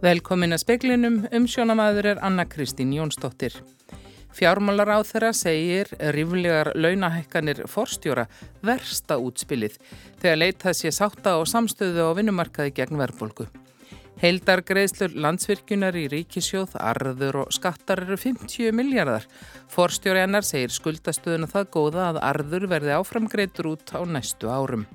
Velkomin 0.00 0.56
að 0.56 0.62
speklinum, 0.62 1.16
umsjónamaður 1.28 2.06
er 2.14 2.20
Anna 2.24 2.46
Kristín 2.48 2.94
Jónsdóttir. 2.96 3.52
Fjármálar 4.32 4.88
á 4.96 4.98
þeirra 5.04 5.34
segir 5.36 5.90
ríflegar 6.16 6.70
launahækkanir 6.72 7.66
forstjóra 7.68 8.24
versta 8.64 9.18
útspilið 9.20 9.76
þegar 10.22 10.40
leitað 10.40 10.78
sé 10.78 10.94
sátta 10.96 11.36
á 11.36 11.44
samstöðu 11.44 12.08
á 12.08 12.16
vinnumarkaði 12.16 12.72
gegn 12.80 12.96
verðbólgu. 12.96 13.50
Heildar 14.24 14.64
greiðslur 14.64 15.12
landsvirkjunar 15.20 16.00
í 16.00 16.08
ríkisjóð, 16.16 16.80
arður 16.80 17.42
og 17.44 17.52
skattar 17.52 18.06
eru 18.06 18.16
50 18.16 18.72
miljardar. 18.72 19.28
Forstjóri 19.68 20.24
hennar 20.24 20.48
segir 20.48 20.72
skuldastöðuna 20.72 21.52
það 21.52 21.72
góða 21.76 22.08
að 22.08 22.24
arður 22.32 22.70
verði 22.72 22.96
áframgreitur 22.96 23.74
út 23.76 23.92
á 23.92 24.00
næstu 24.08 24.48
árum. 24.48 24.88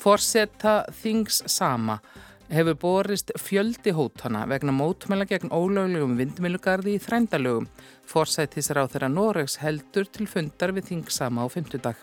Forsetta 0.00 0.86
þings 0.96 1.44
sama 1.44 2.00
hefur 2.52 2.76
borist 2.80 3.30
fjöldi 3.40 3.94
hótana 3.96 4.44
vegna 4.50 4.72
mótmæla 4.74 5.26
gegn 5.30 5.52
ólöglegum 5.54 6.16
vindmilugarði 6.18 6.96
í 6.96 7.02
þrændalögum. 7.02 7.68
Forsættisra 8.08 8.84
á 8.84 8.90
þeirra 8.90 9.08
Noregs 9.12 9.60
heldur 9.62 10.08
til 10.10 10.26
fundar 10.30 10.74
við 10.76 10.90
þingsama 10.90 11.44
á 11.44 11.48
fymtudag. 11.48 12.00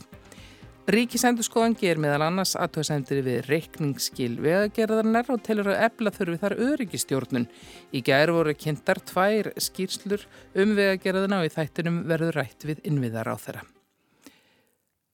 Ríkisendurskóðan 0.91 1.75
ger 1.77 1.99
meðal 2.01 2.23
annars 2.25 2.55
aðtöðsendir 2.57 3.21
við 3.23 3.43
reikningsskil 3.45 4.33
vegagerðarnar 4.41 5.29
og 5.29 5.43
telur 5.45 5.69
að 5.71 5.83
ebla 5.85 6.13
þurfi 6.15 6.39
þar 6.41 6.55
öryggistjórnun. 6.67 7.45
Í 7.93 8.01
gæri 8.01 8.33
voru 8.33 8.55
kynntar 8.57 9.03
tvær 9.05 9.53
skýrslur 9.61 10.25
um 10.57 10.73
vegagerðarna 10.79 11.43
og 11.43 11.51
í 11.51 11.53
þættinum 11.53 12.01
verður 12.09 12.41
rætt 12.41 12.65
við 12.65 12.81
innviðar 12.89 13.29
á 13.29 13.35
þeirra. 13.37 13.63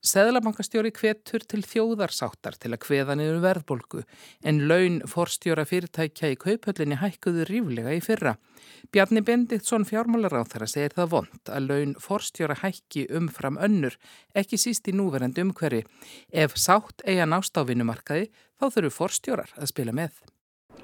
Seðlabankastjóri 0.08 0.92
hvetur 0.96 1.44
til 1.50 1.64
þjóðarsáttar 1.68 2.56
til 2.62 2.70
að 2.72 2.86
hveða 2.86 3.16
niður 3.18 3.40
verðbolgu 3.44 4.04
en 4.48 4.62
laun 4.70 5.02
forstjóra 5.10 5.66
fyrirtækja 5.68 6.30
í 6.32 6.38
kaupöllinni 6.40 7.00
hækkuðu 7.02 7.48
ríflega 7.50 7.96
í 7.98 8.00
fyrra. 8.06 8.38
Bjarni 8.94 9.24
Bendiktsson 9.28 9.88
fjármálaráþara 9.90 10.70
segir 10.70 10.96
það 10.96 11.12
vond 11.16 11.52
að 11.52 11.68
laun 11.72 11.98
forstjóra 12.00 12.60
hækki 12.62 13.08
umfram 13.20 13.60
önnur, 13.60 13.98
ekki 14.38 14.62
síst 14.62 14.88
í 14.88 14.96
núverandi 14.96 15.44
umhverfi. 15.44 15.84
Ef 16.32 16.56
sátt 16.56 17.04
eiga 17.04 17.28
nástafinumarkaði 17.28 18.30
þá 18.32 18.68
þurfu 18.70 18.96
forstjórar 19.02 19.56
að 19.58 19.72
spila 19.74 19.98
með. 19.98 20.24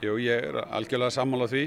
Jú, 0.01 0.15
ég 0.19 0.47
er 0.49 0.57
algjörlega 0.63 1.13
sammála 1.13 1.47
því. 1.51 1.63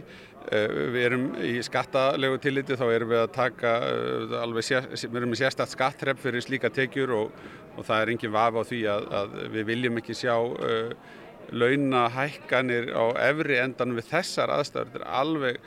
Eh, 0.47 0.73
við 0.95 1.05
erum 1.09 1.27
í 1.43 1.55
skattalegu 1.65 2.39
tilliti, 2.43 2.77
þá 2.79 2.87
erum 2.93 3.11
við 3.11 3.23
að 3.23 3.33
taka 3.35 3.73
eh, 3.89 4.35
alveg, 4.39 4.67
sér, 4.67 4.89
við 4.93 5.21
erum 5.21 5.33
með 5.33 5.41
sérstætt 5.41 5.73
skattrepp 5.73 6.21
fyrir 6.23 6.45
slíka 6.45 6.71
tekjur 6.71 7.15
og, 7.17 7.41
og 7.75 7.87
það 7.87 8.03
er 8.03 8.13
engin 8.13 8.35
vafa 8.35 8.63
á 8.63 8.69
því 8.69 8.83
að, 8.93 9.09
að 9.21 9.35
við 9.57 9.67
viljum 9.73 9.99
ekki 10.01 10.17
sjá 10.17 10.35
uh, 10.37 10.93
launahækkanir 11.51 12.93
á 12.95 13.05
efri 13.27 13.59
endan 13.63 13.97
við 13.99 14.09
þessar 14.13 14.55
aðstæður. 14.55 14.93
Þetta 14.95 15.03
er 15.03 15.19
alveg, 15.21 15.61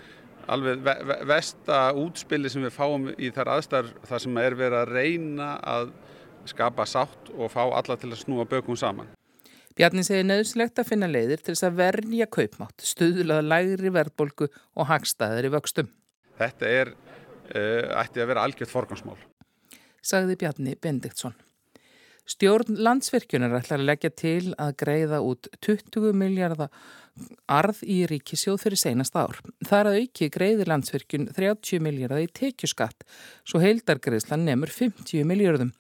alveg 0.56 0.82
ve 0.88 0.98
ve 1.12 1.20
vesta 1.34 1.84
útspili 2.00 2.52
sem 2.52 2.64
við 2.64 2.76
fáum 2.76 3.12
í 3.18 3.32
þar 3.36 3.56
aðstæður 3.58 3.94
þar 4.10 4.26
sem 4.26 4.44
er 4.46 4.60
verið 4.64 4.82
að 4.82 4.96
reyna 4.96 5.54
að 5.76 5.94
skapa 6.50 6.88
sátt 6.88 7.34
og 7.36 7.52
fá 7.52 7.66
alla 7.68 8.00
til 8.00 8.14
að 8.14 8.22
snúa 8.24 8.48
bökum 8.48 8.80
saman. 8.80 9.12
Bjarni 9.80 10.04
segir 10.04 10.26
nöðslegt 10.28 10.80
að 10.82 10.90
finna 10.90 11.08
leiðir 11.08 11.40
til 11.40 11.54
þess 11.54 11.66
að 11.70 11.78
verja 11.80 12.26
kaupmátt, 12.28 12.84
stuðlaða 12.84 13.46
lægri 13.48 13.92
verðbolgu 13.96 14.50
og 14.76 14.90
hagstaðir 14.90 15.48
í 15.48 15.52
vöxtum. 15.54 15.88
Þetta 16.36 16.72
er, 16.82 16.92
uh, 17.54 17.86
ætti 18.02 18.20
að 18.20 18.28
vera 18.34 18.44
algjört 18.44 18.74
forgansmál. 18.74 19.16
Sagði 20.04 20.36
Bjarni 20.42 20.76
Bendiktsson. 20.84 21.38
Stjórn 22.30 22.78
landsverkjunar 22.78 23.56
ætlar 23.58 23.82
að 23.82 23.88
leggja 23.90 24.10
til 24.14 24.52
að 24.62 24.76
greiða 24.78 25.22
út 25.26 25.48
20 25.66 26.12
miljardar 26.14 26.70
arð 27.50 27.82
í 27.90 28.04
ríkisjóð 28.08 28.60
fyrir 28.62 28.80
seinast 28.80 29.18
ár. 29.18 29.40
Þar 29.66 29.90
að 29.90 29.98
auki 30.04 30.30
greiðir 30.32 30.70
landsverkjun 30.70 31.26
30 31.36 31.82
miljardar 31.84 32.22
í 32.22 32.30
tekjuskatt, 32.30 33.04
svo 33.44 33.64
heildargreðslan 33.64 34.46
nefnur 34.46 34.72
50 34.76 35.26
miljardum. 35.28 35.74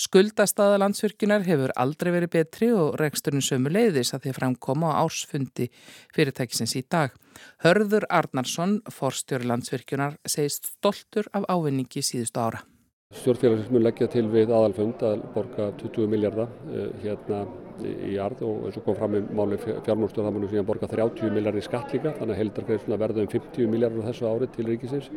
Skuldastaða 0.00 0.80
landsverkjunar 0.80 1.44
hefur 1.44 1.76
aldrei 1.76 2.14
verið 2.16 2.34
betri 2.38 2.72
og 2.72 2.96
reksturinn 3.00 3.44
sömu 3.44 3.72
leiðis 3.72 4.14
að 4.16 4.24
því 4.24 4.32
að 4.32 4.40
framkoma 4.40 4.96
á 4.96 5.04
ársfundi 5.04 5.68
fyrirtækisins 6.16 6.78
í 6.80 6.86
dag. 6.88 7.12
Hörður 7.60 8.08
Arnarsson, 8.08 8.80
forstjóri 8.88 9.52
landsverkjunar, 9.52 10.16
segist 10.24 10.72
stoltur 10.72 11.28
af 11.36 11.44
ávinningi 11.52 12.00
síðustu 12.00 12.40
ára. 12.40 12.64
Stjórnfélagsins 13.10 13.72
mun 13.74 13.82
leggja 13.82 14.06
til 14.06 14.28
við 14.30 14.52
aðalfund 14.54 15.00
að 15.02 15.22
borga 15.34 15.64
20 15.80 16.06
miljardar 16.12 16.52
uh, 16.70 16.84
hérna 17.02 17.40
í 17.82 18.12
arð 18.22 18.44
og 18.46 18.68
eins 18.68 18.78
og 18.78 18.84
kom 18.86 18.96
fram 18.96 19.16
í 19.18 19.22
máli 19.34 19.58
fjármálstjóð 19.58 20.28
það 20.28 20.36
munum 20.36 20.52
síðan 20.52 20.68
borga 20.68 20.88
30 20.92 21.34
miljardar 21.34 21.58
í 21.58 21.64
skatt 21.66 21.90
líka 21.96 22.12
þannig 22.20 22.36
að 22.36 22.40
heldargreifsuna 22.44 23.00
verða 23.02 23.24
um 23.24 23.32
50 23.34 23.72
miljardar 23.72 24.06
þessu 24.06 24.28
árið 24.30 24.54
til 24.54 24.68
ríkisins 24.68 25.10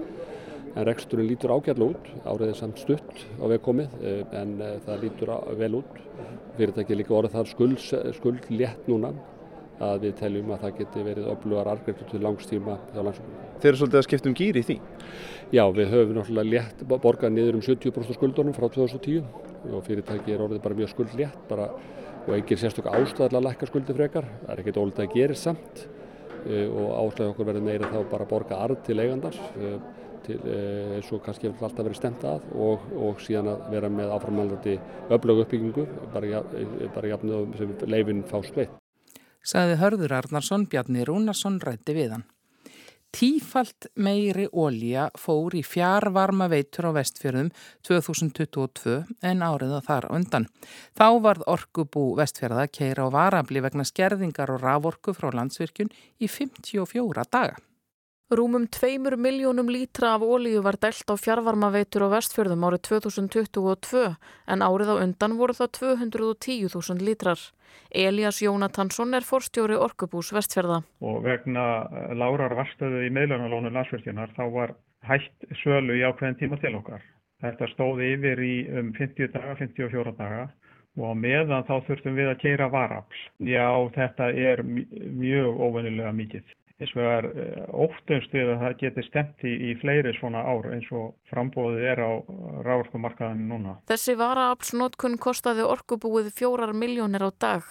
en 0.73 0.87
reksturinn 0.89 1.29
lítur 1.29 1.53
ágætla 1.53 1.91
út, 1.93 2.11
árið 2.25 2.49
er 2.49 2.59
samt 2.63 2.81
stutt 2.81 3.23
á 3.37 3.45
vegkomið 3.53 3.95
uh, 4.01 4.19
en 4.41 4.57
uh, 4.57 4.73
það 4.89 5.05
lítur 5.05 5.35
vel 5.61 5.73
út 5.83 6.03
fyrirtæki 6.57 6.97
líka 6.97 7.17
orðið 7.21 7.37
þar 7.37 7.53
skuld, 7.53 7.87
skuld 8.17 8.51
létt 8.57 8.89
núna 8.89 9.13
að 9.85 10.07
við 10.09 10.19
teljum 10.25 10.51
að 10.57 10.65
það 10.65 10.77
geti 10.81 11.09
verið 11.11 11.33
öflugar 11.37 11.75
argreiftur 11.77 12.09
til 12.09 12.25
langstíma 12.25 12.81
hjá 12.89 13.03
landsfólk. 13.03 13.42
Þeir 13.63 13.69
eru 13.69 13.79
svolítið 13.79 13.97
að 14.01 14.03
skipta 14.03 14.27
um 14.27 14.33
gýri 14.35 14.59
í 14.59 14.65
því? 14.67 14.75
Já, 15.55 15.61
við 15.71 15.93
höfum 15.93 16.17
náttúrulega 16.17 16.51
létt 16.51 16.81
borgað 16.91 17.31
niður 17.31 17.55
um 17.55 17.61
70% 17.63 18.17
skuldunum 18.17 18.55
frá 18.57 18.65
2010 18.67 19.21
og 19.71 19.85
fyrirtæki 19.85 20.33
er 20.35 20.43
orðið 20.43 20.59
bara 20.65 20.75
mjög 20.81 20.91
skuld 20.91 21.13
létt 21.15 21.45
bara, 21.47 21.69
og 22.25 22.33
engin 22.35 22.59
sérstök 22.59 22.89
ástæðilega 22.91 23.39
að 23.39 23.47
lækka 23.47 23.69
skuldi 23.69 23.95
frekar. 23.95 24.27
Það 24.41 24.51
er 24.51 24.63
ekkert 24.65 24.81
ólítið 24.81 25.05
að 25.05 25.15
gera 25.15 25.39
samt 25.39 25.85
uh, 25.85 26.67
og 26.67 26.91
ástæðið 27.05 27.31
okkur 27.31 27.49
verður 27.53 27.65
meira 27.69 27.93
þá 27.93 27.97
bara 28.11 28.27
að 28.27 28.33
borga 28.35 28.59
arð 28.65 28.83
til 28.89 28.99
eigandar 28.99 29.39
uh, 29.39 29.79
til, 30.27 30.39
eins 30.97 31.15
og 31.15 31.23
kannski 31.23 31.47
hefur 31.47 31.69
alltaf 31.69 31.87
verið 31.87 32.01
stemt 32.01 32.27
að 32.27 32.51
og, 32.67 32.91
og 32.99 33.23
síðan 33.23 33.53
að 33.55 33.65
vera 33.77 33.95
með 33.95 34.13
áframhaldandi 34.17 34.77
öflögu 35.07 35.47
uppbyggingu 35.47 35.87
bara, 36.11 36.43
bara 36.95 37.15
jafnum 37.15 37.55
sem 37.59 37.75
leifin 37.87 38.23
fást 38.27 38.59
veitt 38.59 38.75
saði 39.43 39.75
Hörður 39.81 40.15
Arnarsson, 40.21 40.67
Bjarni 40.71 41.03
Rúnarsson 41.07 41.59
rætti 41.63 41.95
við 41.97 42.15
hann. 42.15 42.23
Tífalt 43.13 43.91
meiri 43.93 44.47
ólja 44.49 45.03
fór 45.21 45.53
í 45.53 45.61
fjárvarma 45.61 46.47
veitur 46.49 46.87
á 46.89 46.91
vestfjörðum 46.97 47.51
2022 47.85 48.95
en 49.29 49.43
áriða 49.45 49.83
þar 49.85 50.07
undan. 50.17 50.47
Þá 50.97 51.07
varð 51.21 51.45
orkubú 51.53 52.07
vestfjörða 52.17 52.65
keira 52.73 53.05
á 53.05 53.13
varabli 53.13 53.61
vegna 53.61 53.85
skerðingar 53.85 54.55
og 54.55 54.65
raforku 54.65 55.13
frá 55.13 55.29
landsvirkjun 55.29 55.93
í 55.93 56.31
54 56.31 57.27
daga. 57.29 57.61
Rúmum 58.31 58.67
tveimur 58.71 59.17
miljónum 59.19 59.67
lítra 59.67 60.13
af 60.15 60.21
ólíu 60.23 60.61
var 60.63 60.77
dælt 60.79 61.11
á 61.11 61.15
fjárvarmaveitur 61.19 62.07
á 62.07 62.09
vestfjörðum 62.15 62.63
árið 62.63 62.81
2022 62.87 64.15
en 64.47 64.63
árið 64.63 64.91
á 64.95 64.95
undan 65.03 65.35
voru 65.35 65.53
það 65.53 65.69
210.000 65.77 67.03
lítrar. 67.03 67.39
Elias 67.91 68.39
Jónatansson 68.41 69.13
er 69.13 69.27
forstjóri 69.27 69.75
Orkubús 69.75 70.31
vestfjörða. 70.31 70.79
Og 71.03 71.19
vegna 71.27 71.65
eh, 71.83 72.15
lárar 72.15 72.55
varstöðu 72.55 73.03
í 73.03 73.11
meðlunarlónu 73.11 73.73
landsfjörðunar 73.75 74.31
þá 74.39 74.43
var 74.55 74.75
hægt 75.03 75.45
sölu 75.61 75.99
í 75.99 76.07
ákveðin 76.07 76.39
tíma 76.39 76.61
til 76.63 76.73
okkar. 76.79 77.03
Þetta 77.43 77.69
stóði 77.75 78.13
yfir 78.15 78.39
í 78.39 78.55
um 78.71 78.95
50 78.95 79.33
daga, 79.35 79.59
54 79.59 80.15
daga 80.15 80.47
og 80.95 81.15
meðan 81.19 81.67
þá 81.67 81.75
þurftum 81.89 82.15
við 82.15 82.31
að 82.31 82.41
keira 82.47 82.71
varafl. 82.71 83.23
Já, 83.43 83.67
þetta 83.99 84.31
er 84.31 84.63
mjög 84.63 85.59
óvenilega 85.59 86.15
mikið. 86.15 86.45
Hins 86.83 86.95
vegar 86.97 87.29
eh, 87.31 87.63
óttumst 87.71 88.33
við 88.35 88.49
að 88.51 88.63
það 88.65 88.73
geti 88.81 89.03
stemt 89.07 89.43
í, 89.47 89.53
í 89.71 89.75
fleiri 89.79 90.11
svona 90.17 90.43
ár 90.43 90.67
eins 90.75 90.89
og 90.91 91.13
frambóðið 91.31 91.85
er 91.93 92.01
á 92.03 92.11
rávorkumarkaðinu 92.67 93.47
núna. 93.53 93.77
Þessi 93.87 94.17
varaaflsnótkun 94.19 95.15
kostaði 95.23 95.63
orkubúið 95.63 96.33
fjórar 96.35 96.75
miljónir 96.75 97.23
á 97.23 97.31
dag. 97.31 97.69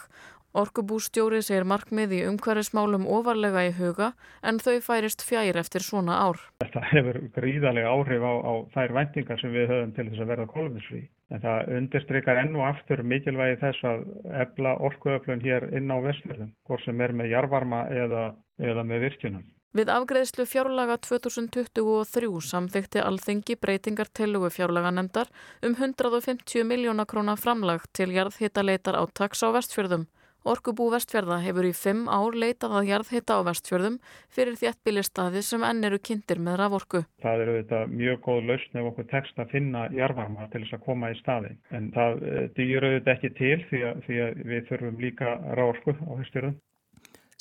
Orkubústjóri 0.52 1.38
segir 1.40 1.64
markmið 1.64 2.10
í 2.12 2.18
umhverfismálum 2.28 3.06
ofarlega 3.08 3.62
í 3.64 3.70
huga 3.78 4.10
en 4.44 4.58
þau 4.60 4.82
færist 4.84 5.24
fjær 5.24 5.56
eftir 5.56 5.84
svona 5.84 6.18
ár. 6.26 6.42
Þetta 6.60 6.82
hefur 6.90 7.18
gríðarlega 7.36 7.94
áhrif 7.94 8.26
á, 8.28 8.32
á 8.36 8.52
þær 8.74 8.94
vendingar 8.98 9.40
sem 9.40 9.54
við 9.54 9.72
höfum 9.72 9.94
til 9.96 10.06
þess 10.10 10.24
að 10.24 10.32
verða 10.34 10.50
kólumnisfrí. 10.52 11.02
En 11.32 11.40
það 11.40 11.72
undirstrykar 11.78 12.42
enn 12.42 12.58
og 12.58 12.66
aftur 12.68 13.00
mikilvægi 13.00 13.60
þess 13.62 13.88
að 13.88 14.04
ebla 14.44 14.76
orkuöflun 14.88 15.40
hér 15.40 15.70
inn 15.72 15.88
á 15.88 15.96
vestfjörðum, 16.04 16.52
hvort 16.68 16.84
sem 16.84 17.00
er 17.00 17.16
með 17.16 17.32
jarvarma 17.32 17.86
eða 17.88 18.26
eða 18.62 18.86
með 18.86 19.04
virkjunum. 19.08 19.50
Við 19.72 19.88
afgreðslu 19.88 20.44
fjárlaga 20.44 20.98
2023 21.00 22.40
samþykti 22.44 23.00
alþengi 23.00 23.54
breytingar 23.56 24.10
tilugu 24.12 24.50
fjárlaganemdar 24.52 25.30
um 25.64 25.76
150 25.78 26.66
miljóna 26.68 27.06
krónar 27.08 27.40
framlag 27.40 27.86
til 27.96 28.10
jarðhittaleitar 28.12 28.98
á 29.00 29.04
taks 29.16 29.40
á 29.40 29.48
vestfjörðum. 29.56 30.04
Orkubú 30.42 30.88
vestfjörða 30.90 31.36
hefur 31.44 31.68
í 31.68 31.70
fimm 31.78 32.08
ár 32.10 32.34
leitað 32.34 32.74
að 32.80 32.88
jarðhitta 32.90 33.36
á 33.38 33.46
vestfjörðum 33.46 33.98
fyrir 34.36 34.58
þéttbíli 34.58 35.04
staði 35.06 35.42
sem 35.46 35.62
enn 35.64 35.86
eru 35.86 36.00
kynntir 36.02 36.42
með 36.42 36.58
raforku. 36.60 37.04
Það 37.22 37.44
eru 37.44 37.54
þetta 37.60 37.82
mjög 37.92 38.18
góð 38.26 38.40
lausn 38.50 38.80
ef 38.80 38.88
okkur 38.90 39.06
tekst 39.12 39.38
að 39.38 39.54
finna 39.54 39.86
jarðvarma 39.94 40.48
til 40.50 40.64
þess 40.64 40.76
að 40.76 40.84
koma 40.88 41.12
í 41.14 41.16
staði. 41.20 41.54
En 41.70 41.88
það 41.94 42.26
eh, 42.26 42.42
dýr 42.58 42.88
auðvitað 42.88 43.14
ekki 43.14 43.32
til 43.38 43.56
því 43.70 43.82
að, 43.88 44.04
því 44.08 44.20
að 44.26 44.44
við 44.52 44.68
þurfum 44.72 45.00
líka 45.06 45.38
raforku 45.60 45.96
á 45.96 46.12
vestfjörðum. 46.20 46.58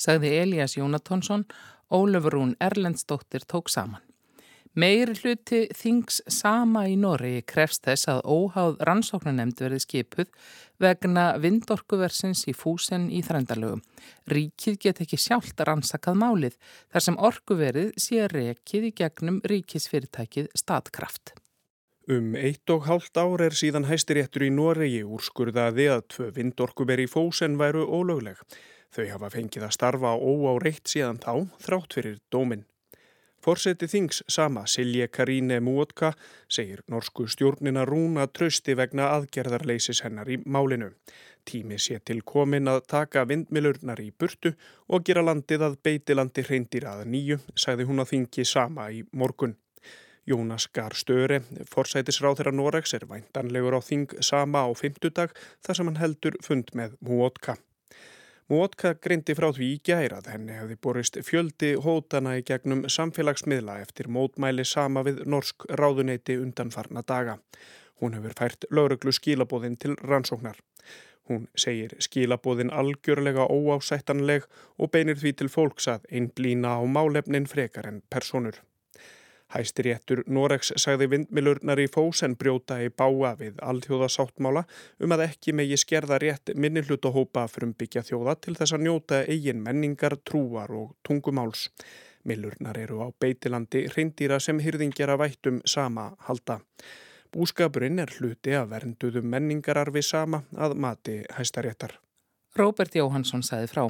Sagði 0.02 0.34
Elias 0.42 0.76
Jónatonsson, 0.78 1.46
Ólefurún 1.92 2.56
Erlendsdóttir 2.60 3.46
tók 3.46 3.70
saman. 3.70 4.02
Meiri 4.72 5.12
hluti 5.20 5.66
þings 5.76 6.22
sama 6.32 6.86
í 6.88 6.94
Noregi 6.96 7.42
krefst 7.44 7.82
þess 7.84 8.08
að 8.08 8.22
óháð 8.24 8.78
rannsóknanemnd 8.88 9.60
verði 9.60 9.82
skipuð 9.84 10.30
vegna 10.80 11.26
vindorkuversins 11.42 12.46
í 12.48 12.54
fúsen 12.56 13.10
í 13.12 13.20
þrændarlögum. 13.26 13.82
Ríkið 14.32 14.78
get 14.80 15.04
ekki 15.04 15.20
sjálft 15.20 15.60
rannsakað 15.60 16.16
málið 16.24 16.56
þar 16.88 17.04
sem 17.04 17.20
orkuverið 17.28 17.92
sé 18.00 18.24
rekið 18.32 18.88
í 18.88 18.94
gegnum 19.02 19.42
ríkisfyrirtækið 19.52 20.48
Statkraft. 20.56 21.36
Um 22.08 22.32
eitt 22.34 22.72
og 22.72 22.88
hálft 22.88 23.20
ár 23.20 23.44
er 23.44 23.52
síðan 23.52 23.90
hæstiréttur 23.92 24.48
í 24.48 24.54
Noregi 24.56 25.04
úrskurðaði 25.04 25.90
að 25.92 26.06
tvö 26.16 26.32
vindorkuveri 26.38 27.04
í 27.04 27.12
fúsen 27.12 27.60
væru 27.60 27.84
ólögleg. 27.84 28.40
Þau 28.92 29.06
hafa 29.08 29.30
fengið 29.32 29.64
að 29.64 29.74
starfa 29.78 30.12
óáreitt 30.20 30.90
síðan 30.92 31.20
þá 31.22 31.48
þrátt 31.64 31.96
fyrir 31.96 32.20
dóminn. 32.32 32.66
Forseti 33.42 33.88
þings 33.90 34.20
sama 34.30 34.62
Silje 34.70 35.08
Karíne 35.10 35.56
Múotka 35.64 36.12
segir 36.46 36.84
norsku 36.92 37.24
stjórnina 37.26 37.82
rúna 37.88 38.28
trösti 38.30 38.76
vegna 38.78 39.08
aðgerðarleisis 39.16 40.04
hennar 40.04 40.30
í 40.30 40.36
málinu. 40.44 40.92
Tími 41.42 41.80
sé 41.82 41.98
til 42.06 42.20
komin 42.22 42.70
að 42.70 42.84
taka 42.92 43.24
vindmilurnar 43.26 43.98
í 44.04 44.12
burtu 44.14 44.52
og 44.86 45.02
gera 45.08 45.24
landið 45.26 45.66
að 45.66 45.80
beitilandi 45.82 46.46
hreindir 46.46 46.86
að 46.86 47.02
nýju, 47.16 47.40
sagði 47.56 47.88
hún 47.88 48.04
að 48.04 48.12
þingi 48.12 48.46
sama 48.46 48.86
í 48.94 49.02
morgun. 49.10 49.56
Jónas 50.22 50.68
Gar 50.70 50.94
Störe, 50.94 51.40
forsætisráð 51.66 52.38
þeirra 52.38 52.54
Noregs, 52.54 52.94
er 52.94 53.08
væntanlegur 53.10 53.74
á 53.74 53.80
þing 53.82 54.14
sama 54.22 54.62
á 54.62 54.70
fymtudag 54.70 55.34
þar 55.66 55.80
sem 55.80 55.90
hann 55.90 56.02
heldur 56.04 56.38
fund 56.46 56.70
með 56.78 56.94
Múotka. 57.02 57.58
Mótka 58.52 58.90
grindi 59.00 59.32
frá 59.32 59.46
því 59.56 59.66
í 59.72 59.76
gærað 59.88 60.26
henni 60.28 60.52
hefði 60.52 60.74
borist 60.84 61.14
fjöldi 61.24 61.70
hótana 61.84 62.34
í 62.36 62.42
gegnum 62.44 62.82
samfélagsmiðla 62.94 63.78
eftir 63.80 64.10
mótmæli 64.12 64.66
sama 64.68 65.00
við 65.06 65.22
norsk 65.34 65.64
ráðuneyti 65.80 66.36
undanfarna 66.36 67.00
daga. 67.08 67.38
Hún 68.02 68.18
hefur 68.18 68.34
fært 68.36 68.66
lauruglu 68.68 69.14
skilabóðin 69.16 69.78
til 69.80 69.94
rannsóknar. 70.02 70.60
Hún 71.30 71.46
segir 71.64 71.94
skilabóðin 72.04 72.74
algjörlega 72.82 73.46
óásættanleg 73.48 74.44
og 74.76 74.92
beinir 74.92 75.16
því 75.22 75.32
til 75.38 75.48
fólks 75.56 75.88
að 75.88 76.04
einblýna 76.12 76.76
á 76.76 76.82
málefnin 76.84 77.48
frekar 77.48 77.88
en 77.88 78.02
personur. 78.12 78.60
Hæstiréttur 79.52 80.22
Noregs 80.32 80.72
sagði 80.80 81.08
vindmilurnar 81.12 81.80
í 81.82 81.88
fósen 81.92 82.36
brjóta 82.40 82.78
í 82.80 82.88
báa 82.88 83.34
við 83.36 83.58
alþjóðasáttmála 83.60 84.62
um 85.04 85.14
að 85.16 85.24
ekki 85.26 85.52
megi 85.56 85.76
skerða 85.80 86.18
rétt 86.22 86.54
minnilhutahópa 86.56 87.44
frumbyggja 87.52 88.04
þjóða 88.08 88.38
til 88.40 88.56
þess 88.56 88.76
að 88.76 88.86
njóta 88.86 89.20
eigin 89.28 89.60
menningar, 89.64 90.16
trúar 90.24 90.72
og 90.72 90.94
tungumáls. 91.04 91.68
Millurnar 92.24 92.78
eru 92.78 93.02
á 93.04 93.08
beitilandi 93.12 93.86
reyndýra 93.92 94.38
sem 94.40 94.60
hyrðingjara 94.62 95.18
vættum 95.20 95.60
sama 95.66 96.12
halda. 96.28 96.60
Búskapurinn 97.32 98.00
er 98.02 98.12
hluti 98.16 98.54
að 98.56 98.70
vernduðum 98.72 99.28
menningararfi 99.32 100.02
sama 100.04 100.44
að 100.56 100.76
mati 100.76 101.22
hæstaréttar. 101.36 101.98
Róbert 102.56 102.94
Jóhansson 102.94 103.44
sagði 103.44 103.70
frá. 103.72 103.84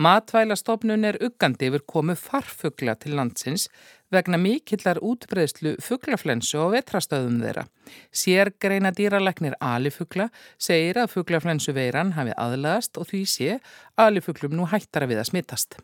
Matvælastofnun 0.00 1.04
er 1.04 1.18
uggandi 1.20 1.68
yfir 1.68 1.84
komu 1.88 2.14
farfugla 2.16 2.94
til 2.96 3.16
landsins 3.18 3.68
vegna 4.12 4.38
mikillar 4.40 5.00
útbreyðslu 5.04 5.74
fuglaflensu 5.84 6.60
á 6.64 6.66
vetrastöðum 6.72 7.40
þeirra. 7.44 7.66
Sér 8.12 8.52
greina 8.60 8.92
dýralegnir 8.96 9.56
alifugla 9.60 10.30
segir 10.58 11.00
að 11.02 11.12
fuglaflensu 11.16 11.76
veiran 11.76 12.16
hafi 12.16 12.36
aðlagast 12.36 12.96
og 12.96 13.08
því 13.12 13.24
sé 13.36 13.56
alifuglum 14.00 14.56
nú 14.56 14.68
hættara 14.72 15.08
við 15.10 15.24
að 15.24 15.32
smittast. 15.32 15.80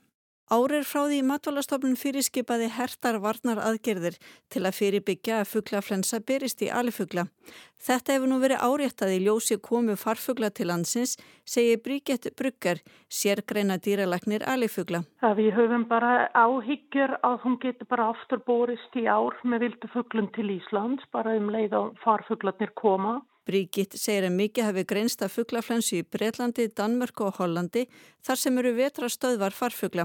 Árir 0.48 0.86
frá 0.88 1.02
því 1.04 1.18
matvalastofnun 1.28 1.96
fyrirskipaði 2.00 2.70
hertar 2.72 3.18
varnar 3.20 3.58
aðgerðir 3.60 4.14
til 4.48 4.62
að 4.64 4.78
fyrirbyggja 4.78 5.42
að 5.42 5.50
fugglaflensa 5.50 6.22
berist 6.24 6.62
í 6.64 6.70
alifugla. 6.72 7.26
Þetta 7.84 8.16
hefur 8.16 8.30
nú 8.30 8.38
verið 8.40 8.64
áréttað 8.64 9.12
í 9.12 9.18
ljósi 9.26 9.58
komu 9.60 9.94
farfugla 10.00 10.48
til 10.50 10.70
landsins, 10.70 11.18
segir 11.44 11.82
Bríkett 11.84 12.30
Bruggar, 12.40 12.80
sérgreina 13.12 13.76
dýralagnir 13.76 14.46
alifugla. 14.48 15.04
Við 15.20 15.52
höfum 15.58 15.84
bara 15.90 16.30
áhyggjur 16.32 17.18
að 17.20 17.36
hún 17.44 17.60
getur 17.60 17.92
bara 17.92 18.08
aftur 18.14 18.40
borist 18.48 18.96
í 18.96 19.04
ár 19.04 19.36
með 19.44 19.66
vildu 19.66 19.92
fugglum 19.92 20.32
til 20.32 20.48
Íslands, 20.56 21.04
bara 21.12 21.36
um 21.36 21.52
leið 21.52 21.76
að 21.76 21.92
farfuglarnir 22.06 22.72
koma. 22.72 23.18
Bríkitt 23.48 23.96
segir 23.96 24.26
að 24.28 24.34
mikið 24.36 24.66
hafi 24.66 24.84
greinst 24.84 25.22
að 25.24 25.32
fugglaflensu 25.38 26.02
í 26.02 26.04
Breitlandi, 26.04 26.66
Danmörku 26.68 27.24
og 27.30 27.38
Hollandi 27.40 27.86
þar 28.26 28.40
sem 28.42 28.60
eru 28.60 28.74
vetra 28.76 29.08
stöðvar 29.08 29.56
farfugla. 29.56 30.04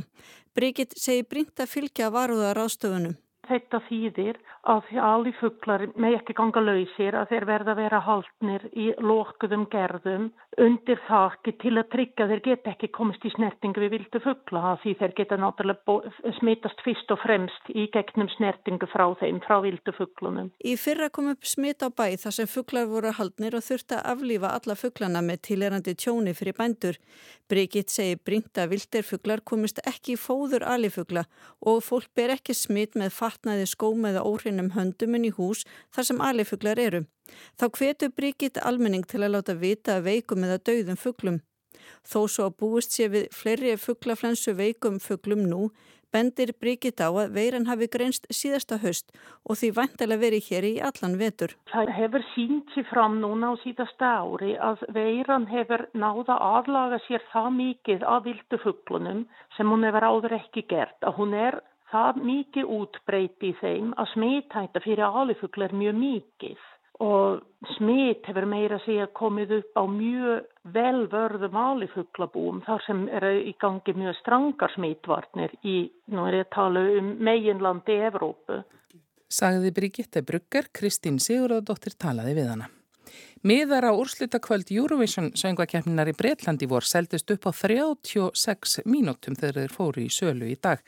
Bríkitt 0.56 0.96
segir 0.96 1.28
brínt 1.28 1.60
að 1.60 1.74
fylgja 1.74 2.08
varuða 2.14 2.54
ráðstöfunum. 2.56 3.18
Þetta 3.44 3.82
þýðir 3.90 4.38
að 4.72 4.94
allir 5.04 5.36
fugglar 5.36 5.82
með 6.00 6.18
ekki 6.22 6.36
ganga 6.38 6.62
lausir 6.64 7.18
að 7.20 7.34
þeir 7.34 7.46
verða 7.50 7.74
að 7.74 7.82
vera 7.82 8.00
haldnir 8.06 8.66
í 8.72 8.86
lókuðum 9.04 9.66
gerðum 9.74 10.30
undir 10.64 11.02
þakki 11.08 11.54
til 11.60 11.74
að 11.82 11.90
tryggja 11.92 12.28
þeir 12.30 12.42
geta 12.46 12.72
ekki 12.72 12.90
komist 12.96 13.26
í 13.28 13.32
snertingu 13.34 13.84
við 13.84 13.94
vildu 13.98 14.22
fuggla 14.24 14.76
því 14.84 14.94
þeir 15.02 15.16
geta 15.18 15.40
náttúrulega 15.42 16.38
smitast 16.40 16.84
fyrst 16.86 17.12
og 17.12 17.20
fremst 17.24 17.72
í 17.74 17.88
gegnum 17.94 18.30
snertingu 18.38 18.88
frá 18.92 19.06
þeim, 19.20 19.42
frá 19.44 19.58
vildu 19.66 19.96
fugglunum. 19.98 20.52
Í 20.64 20.78
fyrra 20.80 21.10
kom 21.14 21.32
upp 21.34 21.48
smit 21.50 21.84
á 21.84 21.90
bæ 21.92 22.16
þar 22.24 22.38
sem 22.38 22.50
fugglar 22.50 22.88
voru 22.92 23.12
haldnir 23.18 23.58
og 23.58 23.66
þurfti 23.66 23.98
að 23.98 24.08
aflífa 24.14 24.54
alla 24.56 24.78
fugglana 24.80 25.24
með 25.26 25.44
tilerandi 25.50 25.98
tjóni 26.00 26.36
fyrir 26.38 26.56
bændur. 26.60 27.00
Brigitt 27.52 27.92
segir 27.92 28.22
brínt 28.24 28.56
að 28.58 28.78
vildir 28.78 29.08
fugglar 29.08 29.44
komist 29.44 29.82
ekki 29.90 30.16
í 30.16 30.22
fóður 30.22 30.64
alifugla 30.64 31.26
og 31.68 31.84
fólk 31.84 32.12
ber 32.16 32.38
ekki 32.38 32.56
smit 32.56 32.96
með 33.00 33.12
fatnaði 33.34 33.66
skóm 33.70 34.06
eða 34.10 34.26
óhrinnum 34.28 34.74
hönduminn 34.78 35.28
í 35.28 35.34
hús 35.38 35.64
þar 35.96 36.10
sem 36.10 36.22
alifuglar 36.22 36.80
eru. 36.80 37.06
Þá 37.58 37.66
hvetur 37.78 38.14
Brigitt 38.16 38.62
almenning 38.62 39.08
til 39.08 39.24
að 39.24 39.36
láta 39.38 39.58
vita 39.58 39.98
að 39.98 40.08
veikum 40.12 40.46
eða 40.46 40.62
dauðum 40.70 41.00
fugglum. 41.00 41.42
Þó 42.04 42.22
svo 42.28 42.48
að 42.50 42.58
búist 42.60 42.96
sé 42.96 43.10
við 43.12 43.28
fleiri 43.36 43.76
fugglaflensu 43.80 44.54
veikum 44.60 45.00
fugglum 45.04 45.44
nú, 45.50 45.70
bendir 46.14 46.54
Brigitt 46.62 47.02
á 47.02 47.10
að 47.10 47.34
veiran 47.38 47.66
hafi 47.66 47.88
greinst 47.90 48.28
síðasta 48.30 48.78
höst 48.84 49.10
og 49.50 49.58
því 49.60 49.70
vantilega 49.80 50.22
verið 50.22 50.50
hér 50.50 50.68
í 50.70 50.74
allan 50.90 51.18
vetur. 51.22 51.56
Það 51.74 51.92
hefur 51.98 52.26
sínt 52.34 52.74
sér 52.76 52.88
fram 52.92 53.18
núna 53.24 53.54
á 53.54 53.54
síðasta 53.64 54.12
ári 54.22 54.54
að 54.70 54.86
veiran 54.94 55.48
hefur 55.50 55.88
náða 55.98 56.38
aðlaga 56.52 57.02
sér 57.08 57.26
það 57.34 57.50
mikið 57.58 58.08
af 58.14 58.26
vildu 58.28 58.62
fugglunum 58.66 59.26
sem 59.58 59.74
hún 59.74 59.88
hefur 59.88 60.10
áður 60.12 60.38
ekki 60.40 60.68
gert, 60.70 61.00
að 61.02 61.18
hún 61.22 61.34
er 61.34 61.62
það 61.94 62.22
mikið 62.28 62.76
útbreyti 62.78 63.52
í 63.54 63.58
þeim 63.62 63.94
að 64.02 64.14
smittætta 64.16 64.82
fyrir 64.84 65.22
alifugla 65.22 65.70
er 65.70 65.76
mjög 65.78 66.00
mikið 66.02 66.70
og 67.04 67.42
smitt 67.78 68.28
hefur 68.30 68.46
meira 68.50 68.78
að 68.78 68.86
segja 68.86 69.08
komið 69.18 69.56
upp 69.58 69.80
á 69.82 69.84
mjög 69.90 70.68
velvörðum 70.76 71.58
alifuglabúum 71.60 72.62
þar 72.68 72.86
sem 72.86 73.02
er 73.10 73.26
í 73.42 73.56
gangi 73.60 73.96
mjög 73.98 74.20
strangar 74.22 74.74
smittvarnir 74.76 75.56
í, 75.66 75.90
nú 76.14 76.28
er 76.30 76.40
ég 76.40 76.48
að 76.48 76.54
tala 76.56 76.86
um 77.00 77.10
meginlandi 77.28 77.98
Evrópu. 78.10 78.62
Sagði 79.34 79.74
Brigitte 79.74 80.22
Brugger, 80.22 80.70
Kristín 80.70 81.18
Sigurðardóttir 81.18 81.98
talaði 81.98 82.38
við 82.38 82.54
hana. 82.54 82.70
Miðar 83.44 83.84
á 83.84 83.92
úrslutakvöld 83.92 84.70
Eurovision 84.72 85.34
söngvakeppninar 85.36 86.08
í 86.08 86.14
Breitlandi 86.16 86.64
vor 86.72 86.86
seldist 86.88 87.28
upp 87.34 87.50
á 87.50 87.52
36 87.52 88.86
mínútum 88.88 89.36
þegar 89.36 89.58
þeir 89.66 89.74
fóru 89.74 90.06
í 90.06 90.12
sölu 90.16 90.48
í 90.48 90.56
dag. 90.56 90.80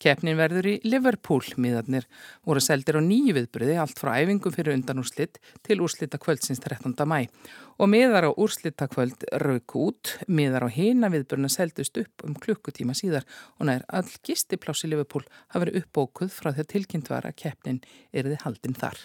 Keppnin 0.00 0.38
verður 0.38 0.70
í 0.70 0.74
Liverpool 0.88 1.44
miðarnir 1.60 2.06
voru 2.48 2.62
seldir 2.64 2.96
á 2.96 3.04
nýju 3.04 3.36
viðbröði 3.36 3.76
allt 3.82 4.00
frá 4.00 4.14
æfingum 4.22 4.56
fyrir 4.56 4.78
undan 4.78 5.04
úrslit 5.04 5.36
til 5.68 5.82
úrslutakvöldsins 5.84 6.64
13. 6.64 6.96
mæ. 7.04 7.28
Og 7.76 7.92
miðar 7.92 8.30
á 8.30 8.32
úrslutakvöld 8.32 9.28
rauk 9.44 9.76
út, 9.76 10.16
miðar 10.32 10.64
á 10.64 10.72
hina 10.72 11.12
viðbröðina 11.12 11.52
seldist 11.52 12.00
upp 12.00 12.24
um 12.24 12.40
klukkutíma 12.40 12.96
síðar 12.96 13.28
og 13.60 13.68
nær 13.68 13.84
all 13.92 14.08
gistiplási 14.24 14.88
Liverpool 14.88 15.28
hafa 15.52 15.66
verið 15.66 15.82
uppbókuð 15.84 16.32
frá 16.32 16.54
að 16.56 16.64
tilkynnt 16.72 17.12
var 17.12 17.28
að 17.28 17.36
keppnin 17.44 17.84
erði 18.16 18.40
haldinn 18.46 18.80
þar. 18.80 18.96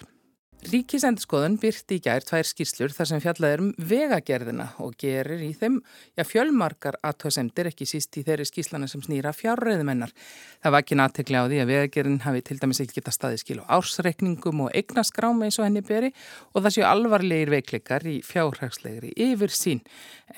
Ríkisendurskoðun 0.63 1.57
byrti 1.59 1.97
í 1.97 2.01
gær 2.03 2.23
tvær 2.23 2.47
skýrslur 2.47 2.93
þar 2.95 3.07
sem 3.09 3.21
fjallaði 3.23 3.57
um 3.59 3.71
vegagerðina 3.89 4.67
og 4.83 4.93
gerir 5.01 5.41
í 5.43 5.49
þeim 5.59 5.79
já, 6.15 6.23
fjölmarkar 6.23 6.95
aðtöðsendir 7.03 7.67
ekki 7.69 7.87
síst 7.89 8.15
í 8.17 8.23
þeirri 8.23 8.45
skýrslana 8.47 8.87
sem 8.87 9.03
snýra 9.03 9.33
fjárreiðumennar. 9.35 10.13
Það 10.63 10.75
var 10.75 10.85
ekki 10.85 10.97
náttúrulega 10.99 11.43
á 11.43 11.49
því 11.51 11.59
að 11.63 11.71
vegagerðin 11.73 12.21
hafi 12.23 12.43
til 12.47 12.57
dæmis 12.61 12.81
ekki 12.83 12.99
geta 12.99 13.15
staði 13.15 13.41
skil 13.41 13.59
á 13.59 13.75
ársreikningum 13.75 14.63
og 14.65 14.71
eignaskrám 14.79 15.43
eins 15.43 15.59
og 15.59 15.67
henni 15.67 15.83
beri 15.83 16.13
og 16.53 16.63
það 16.63 16.77
séu 16.77 16.87
alvarlegir 16.87 17.53
veikleikar 17.57 18.07
í 18.07 18.15
fjárhagslegri 18.23 19.11
yfir 19.27 19.51
sín. 19.53 19.83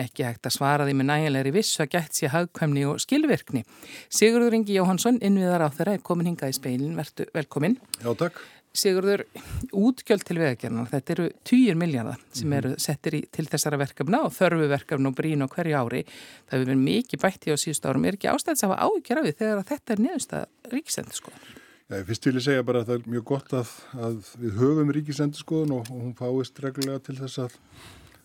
Ekki 0.01 0.25
hægt 0.25 0.49
að 0.49 0.57
svara 0.57 0.89
því 0.89 0.97
með 0.99 1.09
nægilegri 1.11 1.55
viss 1.59 1.79
að 1.79 1.93
gætt 1.95 2.17
sé 2.17 2.33
hagkvæmni 2.33 2.83
og 2.89 2.99
skilverkni. 3.03 3.63
Sigurður 4.09 4.57
Ingi 4.57 4.75
Jóhansson, 4.75 5.21
innviðar 5.23 5.67
á 5.67 5.69
þeirra, 5.69 5.95
er 5.95 6.03
komin 6.03 6.33
hingað 6.33 6.51
í 6.51 6.59
speilin. 6.59 6.97
Vertu 6.97 7.29
velkomin. 7.35 7.77
Já, 8.01 8.11
takk. 8.17 8.41
Sigurður, 8.75 9.23
útgjöld 9.71 10.25
til 10.27 10.35
vegagernar, 10.41 10.89
þetta 10.91 11.13
eru 11.13 11.25
týjir 11.47 11.77
miljardar 11.79 12.19
sem 12.35 12.49
mhm. 12.49 12.55
eru 12.57 12.71
settir 12.81 13.15
í, 13.15 13.21
til 13.31 13.45
þessara 13.47 13.79
verkefna 13.79 14.25
og 14.27 14.33
þörfu 14.35 14.67
verkefna 14.71 15.11
og 15.11 15.15
brín 15.15 15.45
og 15.45 15.53
hverju 15.55 15.77
ári. 15.79 16.01
Það 16.49 16.57
hefur 16.57 16.65
verið 16.65 16.81
mikið 16.83 17.21
bætti 17.23 17.55
á 17.55 17.57
síðust 17.61 17.87
árum. 17.87 18.07
Er 18.09 18.17
ekki 18.17 18.31
ástæðis 18.31 18.65
að 18.65 18.73
hafa 18.73 18.89
af 18.89 19.27
því 19.27 19.35
þegar 19.39 19.63
þetta 19.71 19.95
er 19.95 20.03
niðurstað 20.03 20.73
ríkisendurskoðan? 20.75 21.45
Já, 21.85 21.99
fyrst 22.01 22.25
vil 22.25 22.35
ég 22.39 22.45
segja 22.47 22.65
bara 22.65 22.81
að 22.81 22.87
það 22.89 22.95
er 22.97 23.09
mjög 23.13 23.25
gott 23.29 23.51
að, 23.53 23.73
að 24.01 24.29
við 24.41 24.55
höfum 24.59 24.93
ríkisendurskoðun 24.95 25.75
og, 25.75 25.91
og 25.93 25.99
hún 26.01 26.15
fáist 26.17 26.61
reglulega 26.63 27.03
til 27.05 27.17
þess 27.19 27.43
að, 27.45 27.59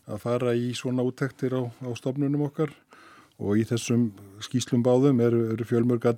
að 0.08 0.22
fara 0.22 0.54
í 0.56 0.70
svona 0.78 1.04
úttektir 1.04 1.52
á, 1.54 1.62
á 1.68 1.90
stofnunum 1.98 2.46
okkar 2.48 2.72
og 3.40 3.60
í 3.60 3.66
þessum 3.68 4.10
skýslum 4.44 4.82
báðum 4.84 5.20
eru, 5.24 5.42
eru 5.52 5.68
fjölmörg 5.68 6.08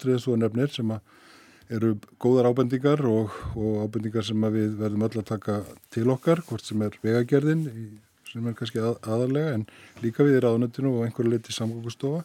og 1.73 1.79
eru 1.79 1.93
góðar 2.21 2.51
ábendingar 2.53 3.01
og, 3.09 3.33
og 3.57 3.87
ábendingar 3.87 4.25
sem 4.27 4.45
við 4.53 4.75
verðum 4.77 5.07
öll 5.07 5.21
að 5.23 5.29
taka 5.31 5.55
til 5.93 6.11
okkar, 6.13 6.43
hvort 6.45 6.65
sem 6.67 6.83
er 6.85 6.97
vegagerðin, 7.01 7.65
sem 8.29 8.47
er 8.47 8.57
kannski 8.57 8.81
að, 8.83 8.99
aðalega, 9.01 9.55
en 9.57 9.65
líka 10.03 10.27
við 10.27 10.37
í 10.37 10.43
ráðnöttinu 10.45 10.93
og 10.93 11.07
einhverju 11.07 11.33
liti 11.33 11.55
samgókustofa. 11.57 12.25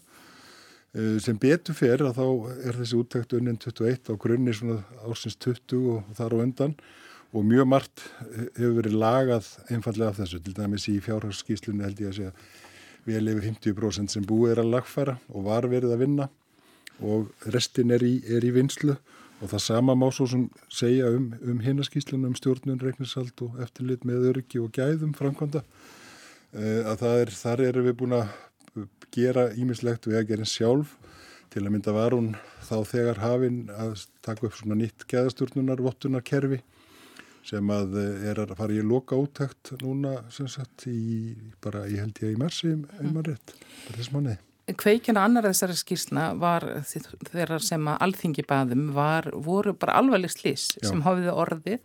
Eh, 0.97 1.17
sem 1.23 1.39
betur 1.39 1.77
fer 1.77 2.03
að 2.03 2.19
þá 2.19 2.25
er 2.67 2.79
þessi 2.81 2.99
úttækt 2.99 3.35
unnin 3.37 3.59
21 3.59 4.11
á 4.11 4.13
grunni 4.19 4.55
svona 4.55 4.81
ársins 5.07 5.37
20 5.39 5.91
og 5.93 6.15
þar 6.17 6.35
á 6.35 6.43
undan 6.43 6.73
og 7.35 7.43
mjög 7.43 7.67
margt 7.67 8.03
hefur 8.55 8.79
verið 8.81 8.97
lagað 8.99 9.51
einfallega 9.71 10.11
af 10.11 10.19
þessu. 10.21 10.41
Til 10.43 10.55
dæmis 10.57 10.87
í 10.91 10.97
fjárhagsskíslunni 11.03 11.87
held 11.87 12.01
ég 12.03 12.11
að 12.11 12.17
segja 12.19 12.33
vel 13.07 13.31
yfir 13.31 13.47
50% 13.53 14.11
sem 14.11 14.25
búið 14.27 14.55
er 14.57 14.63
að 14.63 14.73
lagfæra 14.75 15.15
og 15.31 15.47
var 15.47 15.67
verið 15.71 15.95
að 15.95 16.03
vinna 16.03 16.27
og 17.03 17.29
restin 17.53 17.93
er 17.93 18.03
í, 18.03 18.17
er 18.25 18.43
í 18.43 18.51
vinslu 18.55 18.95
og 18.95 19.13
það 19.45 19.61
sama 19.61 19.95
má 19.97 20.07
svo 20.13 20.25
sem 20.29 20.47
segja 20.73 21.11
um, 21.13 21.29
um 21.45 21.59
hinnaskíslunum 21.61 22.31
um 22.31 22.37
stjórnun, 22.37 22.81
regnisald 22.81 23.37
og 23.45 23.59
eftirlit 23.61 24.05
með 24.07 24.31
öryggi 24.31 24.61
og 24.63 24.71
gæðum 24.73 25.13
framkvæmda. 25.17 25.61
Uh, 26.55 26.81
að 26.89 27.05
er, 27.11 27.33
þar 27.37 27.65
erum 27.67 27.85
við 27.89 27.99
búin 27.99 28.17
að 28.17 28.31
gera 29.13 29.51
ímislegt 29.53 30.09
við 30.09 30.21
að 30.21 30.31
gera 30.31 30.47
sjálf. 30.49 30.95
Til 31.53 31.63
að 31.63 31.71
mynda 31.75 31.93
var 31.95 32.13
hún 32.17 32.33
þá 32.67 32.81
þegar 32.89 33.21
hafinn 33.23 33.61
að 33.71 34.01
taka 34.25 34.49
upp 34.49 34.57
svona 34.57 34.75
nýtt 34.81 35.05
gæðastjórnunar, 35.07 35.85
vottunarkerfi 35.85 36.59
sem 37.47 37.71
að 37.71 37.95
eh, 38.01 38.25
er 38.31 38.41
að 38.43 38.55
fara 38.59 38.75
í 38.75 38.83
loka 38.83 39.15
úttækt 39.19 39.77
núna 39.83 40.17
sem 40.33 40.49
sagt 40.51 40.87
í 40.91 41.37
bara 41.63 41.85
ég 41.87 42.03
held 42.03 42.19
ég 42.25 42.35
í 42.35 42.41
mersi 42.41 42.73
um 42.75 43.21
að 43.21 43.31
rétt, 43.31 43.55
bara 43.85 43.99
þess 44.01 44.13
manni 44.15 44.35
Kveikjana 44.67 45.23
annar 45.23 45.45
þessari 45.47 45.77
skýrsna 45.79 46.27
var 46.39 46.65
þeirra 47.29 47.59
sem 47.63 47.85
að 47.87 48.01
alþingi 48.03 48.43
baðum 48.47 48.89
var, 48.95 49.29
voru 49.31 49.71
bara 49.79 49.95
alvarleg 50.01 50.33
slís 50.33 50.73
sem 50.83 51.03
hafiði 51.05 51.31
orðið 51.31 51.79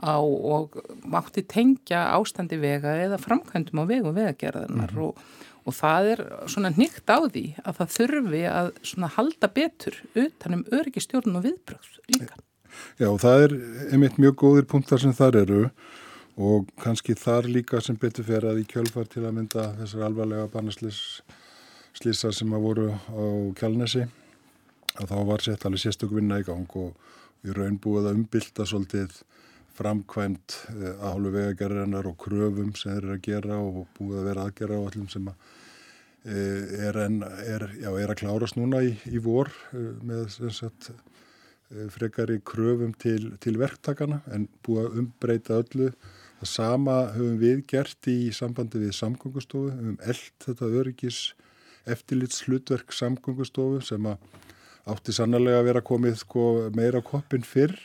á 0.00 0.16
og 0.16 0.78
mátti 1.04 1.44
tengja 1.44 2.06
ástandi 2.16 2.56
vega 2.60 2.94
eða 3.04 3.20
framkvæmdum 3.20 3.82
á 3.82 3.84
vegu 3.86 4.12
vegagerðarnar 4.16 4.94
mm 4.94 4.98
-hmm. 4.98 5.04
og, 5.04 5.18
og 5.68 5.74
það 5.76 6.08
er 6.12 6.22
svona 6.48 6.70
nýtt 6.72 7.12
á 7.12 7.20
því 7.28 7.44
að 7.64 7.76
það 7.78 7.92
þurfi 7.96 8.42
að 8.48 8.72
halda 9.16 9.48
betur 9.48 10.00
utanum 10.14 10.64
öryggistjórn 10.72 11.36
og 11.36 11.44
viðbröð 11.44 11.92
líka. 12.08 12.34
Já 12.96 13.12
það 13.20 13.44
er 13.44 13.52
einmitt 13.92 14.16
mjög 14.16 14.34
góðir 14.40 14.64
punktar 14.64 15.00
sem 15.00 15.12
þar 15.12 15.36
eru 15.36 15.70
og 16.36 16.68
kannski 16.80 17.14
þar 17.14 17.44
líka 17.44 17.80
sem 17.80 17.96
betur 17.96 18.24
fer 18.24 18.44
að 18.48 18.62
í 18.62 18.64
kjölfar 18.64 19.04
til 19.04 19.26
að 19.26 19.36
mynda 19.36 19.74
þessar 19.76 20.06
alvarlega 20.08 20.48
barnaslis 20.48 21.20
slísar 21.96 22.34
sem 22.36 22.52
að 22.54 22.66
voru 22.66 22.88
á 22.92 23.24
kjálnesi 23.58 24.06
að 25.00 25.08
þá 25.08 25.18
var 25.28 25.44
sett 25.44 25.66
alveg 25.66 25.82
sérstök 25.84 26.12
vinna 26.16 26.40
í 26.40 26.46
gang 26.46 26.76
og 26.78 26.96
við 27.42 27.56
raun 27.58 27.78
búið 27.82 28.08
að 28.08 28.18
umbylta 28.18 28.66
svolítið 28.68 29.22
framkvæmt 29.76 30.56
eh, 30.74 30.92
að 30.92 31.06
hálfu 31.08 31.32
vegagerðarinnar 31.36 32.08
og 32.10 32.18
kröfum 32.20 32.72
sem 32.76 32.92
þeir 32.92 33.02
eru 33.02 33.16
að 33.16 33.26
gera 33.26 33.58
og 33.62 33.82
búið 33.96 34.18
að 34.20 34.28
vera 34.28 34.46
aðgerra 34.46 34.78
á 34.78 34.82
allum 34.82 35.08
sem 35.12 35.30
að 35.30 35.46
eh, 36.28 36.74
er, 36.88 36.98
en, 37.06 37.22
er, 37.24 37.66
já, 37.80 37.88
er 37.90 38.12
að 38.12 38.20
klárast 38.20 38.58
núna 38.58 38.82
í, 38.84 38.92
í 39.08 39.22
vor 39.22 39.52
eh, 39.72 39.92
með 40.04 40.28
sagt, 40.52 40.92
frekari 41.88 42.36
kröfum 42.44 42.92
til, 43.00 43.30
til 43.40 43.54
verktakana 43.56 44.20
en 44.28 44.44
búið 44.66 44.82
að 44.90 44.98
umbreyta 45.00 45.60
öllu. 45.62 45.86
Það 46.42 46.50
sama 46.50 46.96
höfum 47.14 47.38
við 47.40 47.62
gert 47.70 48.08
í 48.12 48.16
sambandi 48.36 48.82
við 48.82 48.92
samgöngustofu, 48.98 49.70
höfum 49.72 49.96
eld 50.04 50.44
þetta 50.44 50.68
öryggis 50.68 51.20
eftirlits 51.90 52.44
hlutverk 52.46 52.92
samgöngustofu 52.94 53.80
sem 53.84 54.06
átti 54.12 55.14
sannlega 55.14 55.62
að 55.62 55.68
vera 55.70 55.82
komið 55.86 56.18
sko, 56.22 56.44
meira 56.74 57.02
koppin 57.06 57.44
fyrr 57.46 57.76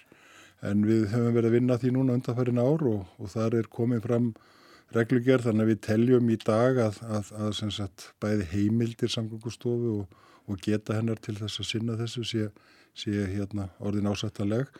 en 0.65 0.83
við 0.87 1.09
höfum 1.11 1.35
verið 1.35 1.49
að 1.51 1.57
vinna 1.59 1.77
því 1.77 1.93
núna 1.93 2.17
undanfærin 2.17 2.61
ár 2.61 2.85
og, 2.89 3.03
og 3.21 3.31
þar 3.33 3.59
er 3.59 3.69
komið 3.73 4.03
fram 4.07 4.31
reglugjör 4.95 5.43
þannig 5.43 5.65
að 5.65 5.71
við 5.71 5.81
teljum 5.85 6.31
í 6.31 6.37
dag 6.41 6.79
að, 6.81 6.99
að, 7.03 7.31
að 7.43 7.73
sagt, 7.75 8.11
bæði 8.23 8.47
heimildir 8.53 9.11
samgöngustofu 9.13 9.93
og, 10.01 10.19
og 10.47 10.61
geta 10.63 10.97
hennar 10.97 11.19
til 11.21 11.35
þess 11.37 11.61
að 11.61 11.69
sinna 11.71 11.97
þessu 11.99 12.23
sé, 12.25 12.49
sé 12.97 13.25
hérna, 13.33 13.67
orðin 13.83 14.09
ásættaleg 14.09 14.71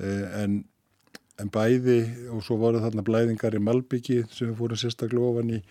eh, 0.00 0.42
en, 0.42 0.60
en 1.40 1.52
bæði 1.54 2.00
og 2.34 2.44
svo 2.44 2.58
voru 2.60 2.82
þarna 2.82 3.06
blæðingar 3.06 3.56
í 3.56 3.62
Malbyggi 3.62 4.24
sem 4.28 4.50
við 4.50 4.58
fórum 4.60 4.82
sérstaklega 4.82 5.30
ofan 5.30 5.56
í 5.56 5.62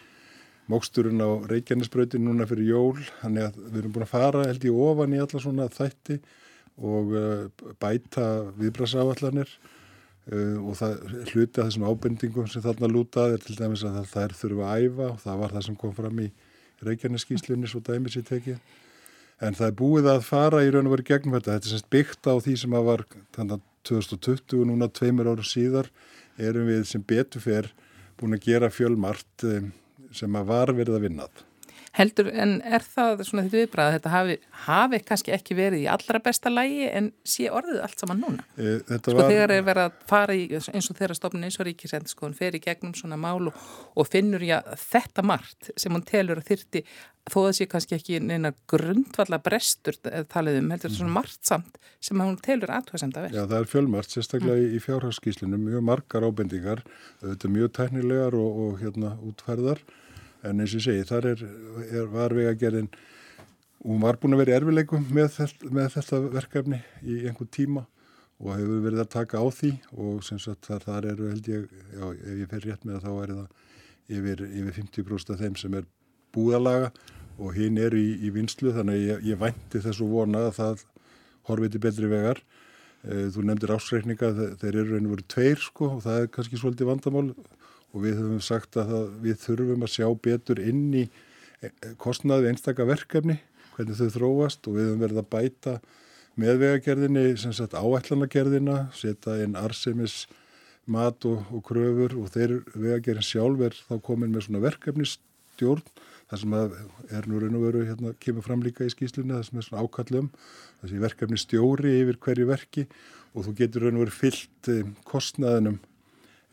móksturinn 0.72 1.22
á 1.22 1.30
Reykjanesbröðin 1.50 2.26
núna 2.26 2.48
fyrir 2.50 2.72
jól, 2.74 2.98
þannig 3.22 3.48
að 3.48 3.62
við 3.70 3.80
erum 3.82 3.96
búin 3.96 4.06
að 4.08 4.14
fara 4.14 4.46
held 4.48 4.66
ég 4.66 4.82
ofan 4.88 5.16
í 5.16 5.22
alla 5.22 5.42
svona 5.44 5.68
þætti 5.74 6.20
og 6.76 7.14
uh, 7.16 7.68
bæta 7.82 8.26
viðbrasáallanir 8.60 9.52
uh, 9.52 10.58
og 10.60 10.80
það 10.80 10.96
hluti 11.32 11.62
að 11.62 11.70
þessum 11.70 11.86
ábendingum 11.88 12.50
sem 12.52 12.66
þarna 12.66 12.90
lútað 12.92 13.38
er 13.38 13.46
til 13.46 13.60
dæmis 13.60 13.86
að 13.88 14.02
það 14.12 14.26
er 14.26 14.36
þurfa 14.42 14.72
að 14.72 14.88
æfa 14.88 15.12
og 15.12 15.22
það 15.24 15.40
var 15.44 15.56
það 15.56 15.68
sem 15.70 15.78
kom 15.84 15.96
fram 15.96 16.26
í 16.26 16.32
Reykjaneskíslunni 16.86 17.70
svo 17.72 17.80
dæmis 17.86 18.18
í 18.20 18.26
tekið. 18.26 18.58
En 19.44 19.56
það 19.56 19.70
er 19.70 19.78
búið 19.80 20.10
að 20.12 20.26
fara 20.28 20.62
í 20.64 20.68
raun 20.72 20.90
og 20.90 20.96
veru 20.96 21.06
gegnum 21.08 21.38
þetta. 21.38 21.56
Þetta 21.56 21.70
er 21.70 21.74
semst 21.74 21.88
byggt 21.92 22.28
á 22.28 22.34
því 22.36 22.56
sem 22.60 22.76
að 22.76 22.90
var 22.90 23.04
þannig 23.36 23.56
að 23.56 23.64
2020 23.86 24.60
og 24.60 24.70
núna 24.70 24.90
tveimur 24.92 25.30
ára 25.32 25.46
síðar 25.46 25.90
erum 26.42 26.68
við 26.68 26.86
sem 26.90 27.04
betufer 27.06 27.70
búin 28.20 28.36
að 28.36 28.48
gera 28.48 28.72
fjölmart 28.74 29.46
um, 29.48 29.72
sem 30.16 30.40
að 30.40 30.50
var 30.54 30.74
verið 30.76 31.00
að 31.00 31.06
vinnað. 31.10 31.46
Heldur, 31.96 32.28
en 32.36 32.58
er 32.68 32.84
það 32.84 33.22
svona 33.24 33.46
þetta 33.46 33.56
viðbræð 33.62 33.88
að 33.88 33.94
þetta 33.96 34.12
hafi, 34.12 34.36
hafi 34.66 34.98
kannski 35.08 35.34
ekki 35.36 35.56
verið 35.56 35.86
í 35.86 35.88
allra 35.88 36.20
besta 36.24 36.52
lægi 36.52 36.90
en 36.90 37.08
sé 37.28 37.48
orðið 37.48 37.80
allt 37.86 38.04
saman 38.04 38.20
núna? 38.20 38.46
E, 38.60 38.74
sko 38.98 39.16
var... 39.16 39.30
þegar 39.32 39.54
er 39.56 39.64
verið 39.70 39.88
að 39.88 40.02
fara 40.12 40.36
í, 40.36 40.44
eins 40.52 40.92
og 40.92 41.00
þeirra 41.00 41.16
stofnun 41.16 41.48
eins 41.48 41.58
og 41.62 41.70
ríkisendskoðun 41.70 42.36
fer 42.36 42.60
í 42.60 42.64
gegnum 42.66 42.92
svona 43.00 43.20
málu 43.20 43.56
og 43.96 44.12
finnur 44.12 44.44
já 44.44 44.58
þetta 44.82 45.24
margt 45.24 45.72
sem 45.80 45.96
hún 45.96 46.04
telur 46.04 46.44
að 46.44 46.52
þyrti 46.52 46.84
þó 47.32 47.40
að 47.40 47.48
það 47.48 47.58
sé 47.62 47.72
kannski 47.72 47.96
ekki 47.96 48.22
neina 48.22 48.52
grundvalla 48.70 49.40
brestur 49.48 49.96
talið 50.04 50.60
um, 50.60 50.72
heldur 50.76 50.92
svona 50.92 51.14
mhm. 51.14 51.20
margt 51.22 51.48
samt 51.48 51.80
sem 52.04 52.20
hún 52.22 52.36
telur 52.44 52.76
aðtöðasemda 52.76 53.24
vel. 53.24 53.32
Já 53.34 53.46
það 53.48 53.60
er 53.62 53.72
fjölmart, 53.72 54.12
sérstaklega 54.12 54.60
mm. 54.60 54.76
í 54.76 54.84
fjárhagskíslinu, 54.84 55.58
mjög 55.64 55.88
margar 55.88 56.28
ábendingar, 56.28 56.84
þetta 57.24 57.48
er 57.48 57.56
mjög 57.56 57.78
tæknilegar 57.80 58.38
og, 58.38 58.66
og 58.66 58.82
hérna 58.84 59.16
útferðar 59.26 59.82
en 60.46 60.62
eins 60.62 60.76
og 60.78 60.86
segi, 60.86 61.04
þar 61.10 61.30
er, 61.34 61.44
er 61.90 62.08
var 62.14 62.36
vegagerðin, 62.38 62.90
hún 63.86 64.02
var 64.04 64.20
búin 64.22 64.38
að 64.38 64.44
vera 64.44 64.60
erfileikum 64.60 65.06
með, 65.14 65.42
með 65.74 65.92
þetta 65.98 66.22
verkefni 66.34 66.82
í 67.04 67.22
einhvern 67.26 67.52
tíma 67.54 67.86
og 68.42 68.56
hefur 68.58 68.82
verið 68.84 69.04
að 69.06 69.14
taka 69.14 69.40
á 69.40 69.46
því 69.48 69.72
og 69.96 70.24
sem 70.28 70.40
sagt 70.42 70.68
þar, 70.68 70.84
þar 70.84 71.10
eru 71.14 71.30
held 71.32 71.52
ég, 71.52 71.68
já 71.96 72.06
ef 72.14 72.40
ég 72.42 72.50
fer 72.52 72.66
rétt 72.66 72.88
með 72.88 72.98
það 73.00 73.06
þá 73.06 73.22
er 73.26 73.36
það 73.36 74.18
yfir, 74.18 74.44
yfir 74.50 74.80
50% 74.82 75.36
af 75.36 75.44
þeim 75.44 75.60
sem 75.60 75.78
er 75.80 75.88
búðalaga 76.36 76.92
og 77.40 77.56
hinn 77.56 77.80
eru 77.82 78.00
í, 78.00 78.12
í 78.28 78.32
vinslu 78.36 78.74
þannig 78.76 79.00
að 79.00 79.08
ég, 79.08 79.24
ég 79.32 79.40
vænti 79.40 79.82
þessu 79.84 80.08
vona 80.10 80.46
að 80.50 80.58
það 80.60 80.86
horfið 81.50 81.76
til 81.76 81.82
betri 81.84 82.12
vegar. 82.12 82.42
Eh, 83.06 83.28
þú 83.34 83.46
nefndir 83.46 83.76
ásreikninga, 83.76 84.32
þeir 84.62 84.80
eru 84.82 85.00
einu 85.00 85.14
verið 85.14 85.28
tveir 85.32 85.62
sko 85.62 85.92
og 85.98 86.04
það 86.06 86.22
er 86.22 86.32
kannski 86.34 86.60
svolítið 86.60 86.90
vandamál 86.90 87.28
og 87.96 88.04
við 88.04 88.18
höfum 88.20 88.42
sagt 88.44 88.78
að 88.80 88.92
það, 88.92 89.12
við 89.24 89.38
þurfum 89.46 89.86
að 89.88 89.94
sjá 89.96 90.08
betur 90.28 90.62
inn 90.62 90.88
í 90.94 91.04
e, 91.06 91.70
e, 91.70 91.94
kostnaði 92.02 92.52
einstaka 92.52 92.88
verkefni, 92.88 93.38
hvernig 93.76 94.00
þau 94.00 94.10
þróast. 94.18 94.68
Og 94.68 94.78
við 94.78 94.90
höfum 94.90 95.06
verið 95.06 95.22
að 95.22 95.30
bæta 95.36 95.76
meðvegagerðinni, 96.44 97.28
sem 97.40 97.54
sagt 97.56 97.78
áætlanagerðina, 97.80 98.80
setja 98.96 99.38
inn 99.44 99.56
arsemis 99.60 100.26
mat 100.92 101.26
og, 101.26 101.48
og 101.56 101.64
kröfur. 101.70 102.18
Og 102.20 102.34
þeir 102.36 102.60
vegagerðin 102.74 103.30
sjálf 103.32 103.64
er 103.70 103.80
þá 103.88 103.96
komin 104.04 104.36
með 104.36 104.50
svona 104.50 104.66
verkefnistjórn 104.68 105.88
það 106.30 106.42
sem 106.42 106.56
er 107.14 107.28
nú 107.30 107.40
raun 107.42 107.58
og 107.60 107.66
veru 107.68 107.84
hérna 107.86 108.14
kemur 108.22 108.46
fram 108.46 108.64
líka 108.66 108.86
í 108.86 108.94
skýslunni, 108.94 109.36
það 109.36 109.48
sem 109.50 109.60
er 109.60 109.68
svona 109.68 109.84
ákallum 109.86 110.30
er 110.86 110.96
verkefni 111.04 111.38
stjóri 111.40 112.00
yfir 112.02 112.20
hverju 112.22 112.48
verki. 112.50 112.86
Og 113.36 113.46
þú 113.48 113.56
getur 113.60 113.86
raun 113.86 114.00
og 114.00 114.06
veru 114.06 114.16
fyllt 114.16 114.70
eh, 114.72 114.88
kostnaðinum 115.08 115.80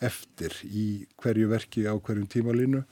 eftir 0.04 0.56
í 0.66 0.87
hverju 1.23 1.50
verki 1.52 1.87
á 1.88 1.94
hverjum 1.94 2.28
tímalínu 2.30 2.82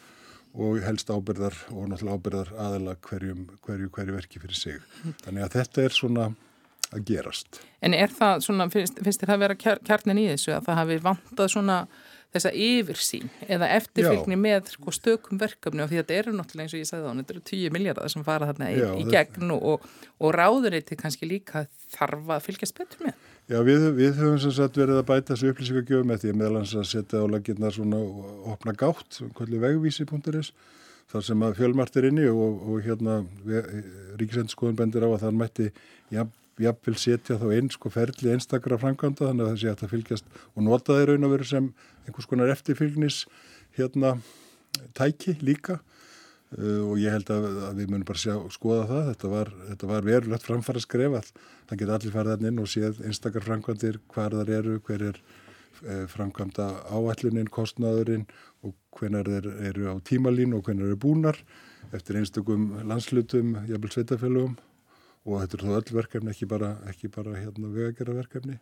og 0.60 0.80
helst 0.82 1.10
ábyrðar 1.10 1.56
og 1.70 1.90
náttúrulega 1.90 2.18
ábyrðar 2.18 2.54
aðala 2.58 2.96
hverjum, 3.06 3.44
hverju, 3.66 3.90
hverju 3.94 4.16
verki 4.16 4.42
fyrir 4.42 4.58
sig. 4.58 4.86
Þannig 5.24 5.46
að 5.46 5.58
þetta 5.58 5.84
er 5.84 5.94
svona 5.94 6.30
að 6.90 7.04
gerast. 7.06 7.60
En 7.86 7.94
er 7.94 8.10
það 8.10 8.46
svona, 8.46 8.66
finnst, 8.72 8.98
finnst 8.98 9.22
þér 9.22 9.30
það 9.30 9.36
að 9.36 9.44
vera 9.44 9.76
kjarnin 9.86 10.22
í 10.22 10.30
þessu 10.32 10.56
að 10.56 10.64
það 10.66 10.80
hafi 10.80 10.96
vantað 11.04 11.52
svona 11.54 11.76
þessa 12.30 12.52
yfirsýn 12.54 13.30
eða 13.50 13.68
eftirfylgni 13.74 14.36
Já. 14.36 14.42
með 14.44 14.70
sko, 14.76 14.92
stökum 14.94 15.40
verkefni 15.40 15.82
og 15.82 15.90
því 15.90 15.98
að 15.98 16.04
þetta 16.04 16.18
eru 16.20 16.34
náttúrulega 16.36 16.66
eins 16.66 16.74
og 16.76 16.82
ég 16.82 16.90
sagði 16.90 17.06
þá, 17.06 17.20
þetta 17.20 17.34
eru 17.34 17.42
10 17.50 17.74
miljardar 17.74 18.12
sem 18.12 18.26
fara 18.26 18.50
þarna 18.50 18.68
Já, 18.70 18.86
í, 18.94 19.02
í 19.02 19.06
gegn 19.10 19.54
og, 19.56 19.88
og 20.20 20.34
ráðuniti 20.36 20.98
kannski 21.00 21.26
líka 21.30 21.64
þarf 21.90 22.30
að 22.36 22.44
fylgjast 22.46 22.78
betur 22.78 23.08
með. 23.08 23.24
Já, 23.50 23.58
við, 23.66 23.84
við 23.96 24.18
höfum 24.20 24.36
sem 24.38 24.52
sagt 24.54 24.76
verið 24.78 25.00
að 25.00 25.08
bæta 25.08 25.32
þessu 25.32 25.48
upplýsingagjöfum 25.50 26.06
með 26.06 26.20
því 26.22 26.28
að 26.30 26.36
meðlans 26.38 26.74
að 26.78 26.84
setja 26.86 27.18
á 27.18 27.26
laginnar 27.26 27.74
svona 27.74 27.98
opna 28.52 28.74
gátt, 28.78 29.16
kvöldu 29.34 29.58
vegvísi.is 29.64 30.52
þar 31.10 31.24
sem 31.26 31.42
að 31.42 31.56
fjölmart 31.58 31.98
er 31.98 32.06
inni 32.12 32.28
og, 32.30 32.60
og 32.62 32.84
hérna 32.84 33.16
Ríkisendskoðun 34.20 34.78
bendir 34.78 35.02
á 35.02 35.10
að 35.10 35.24
það 35.24 35.40
mætti 35.40 35.66
jafnvel 36.62 36.94
setja 37.02 37.40
þá 37.40 37.48
einn 37.56 37.72
sko 37.74 37.90
ferli 37.90 38.30
einstakra 38.36 38.78
framkvæmda 38.78 39.32
þannig 39.32 39.48
að 39.48 39.50
það 39.50 39.60
sé 39.64 39.74
að 39.74 39.94
fylgjast 39.96 40.40
og 40.54 40.66
nota 40.68 41.00
þeir 41.00 41.10
raun 41.10 41.26
og 41.26 41.34
veru 41.34 41.50
sem 41.50 41.68
einhvers 42.06 42.30
konar 42.30 42.54
eftirfylgnis 42.54 43.24
hérna 43.74 44.14
tæki 44.94 45.34
líka 45.42 45.80
og 46.58 46.96
ég 46.98 47.14
held 47.14 47.28
að, 47.30 47.44
að 47.68 47.76
við 47.78 47.92
munum 47.92 48.06
bara 48.08 48.18
sjá, 48.18 48.32
skoða 48.50 48.86
það, 48.88 49.04
þetta 49.12 49.28
var, 49.30 49.50
þetta 49.68 49.90
var 49.90 50.06
verulegt 50.08 50.46
framfara 50.48 50.82
skref 50.82 51.14
að 51.20 51.28
það 51.70 51.82
geta 51.82 51.94
allir 51.96 52.14
farið 52.16 52.46
inn 52.50 52.58
og 52.58 52.70
séð 52.72 52.98
einstakar 53.06 53.46
framkvæmdir 53.46 54.00
hvar 54.10 54.34
þar 54.34 54.50
eru, 54.56 54.78
hver 54.88 55.04
er 55.12 55.20
uh, 55.20 56.06
framkvæmda 56.10 56.66
áallunin, 56.90 57.52
kostnaðurinn 57.54 58.26
og 58.66 58.74
hvenar 58.98 59.30
þeir 59.30 59.46
eru 59.70 59.94
á 59.94 59.96
tímalín 60.02 60.56
og 60.58 60.66
hvenar 60.66 60.90
eru 60.90 60.98
búnar 60.98 61.38
eftir 61.94 62.18
einstökum 62.18 62.72
landslutum, 62.82 63.54
jafnvel 63.70 63.94
sveitafélagum 63.94 64.58
og 65.28 65.42
þetta 65.44 65.56
er 65.56 65.64
þá 65.64 65.72
öll 65.78 65.96
verkefni, 66.00 66.34
ekki 66.34 66.50
bara, 66.50 66.74
ekki 66.90 67.12
bara 67.14 67.38
hérna 67.38 67.70
vegagerra 67.70 68.18
verkefni 68.18 68.58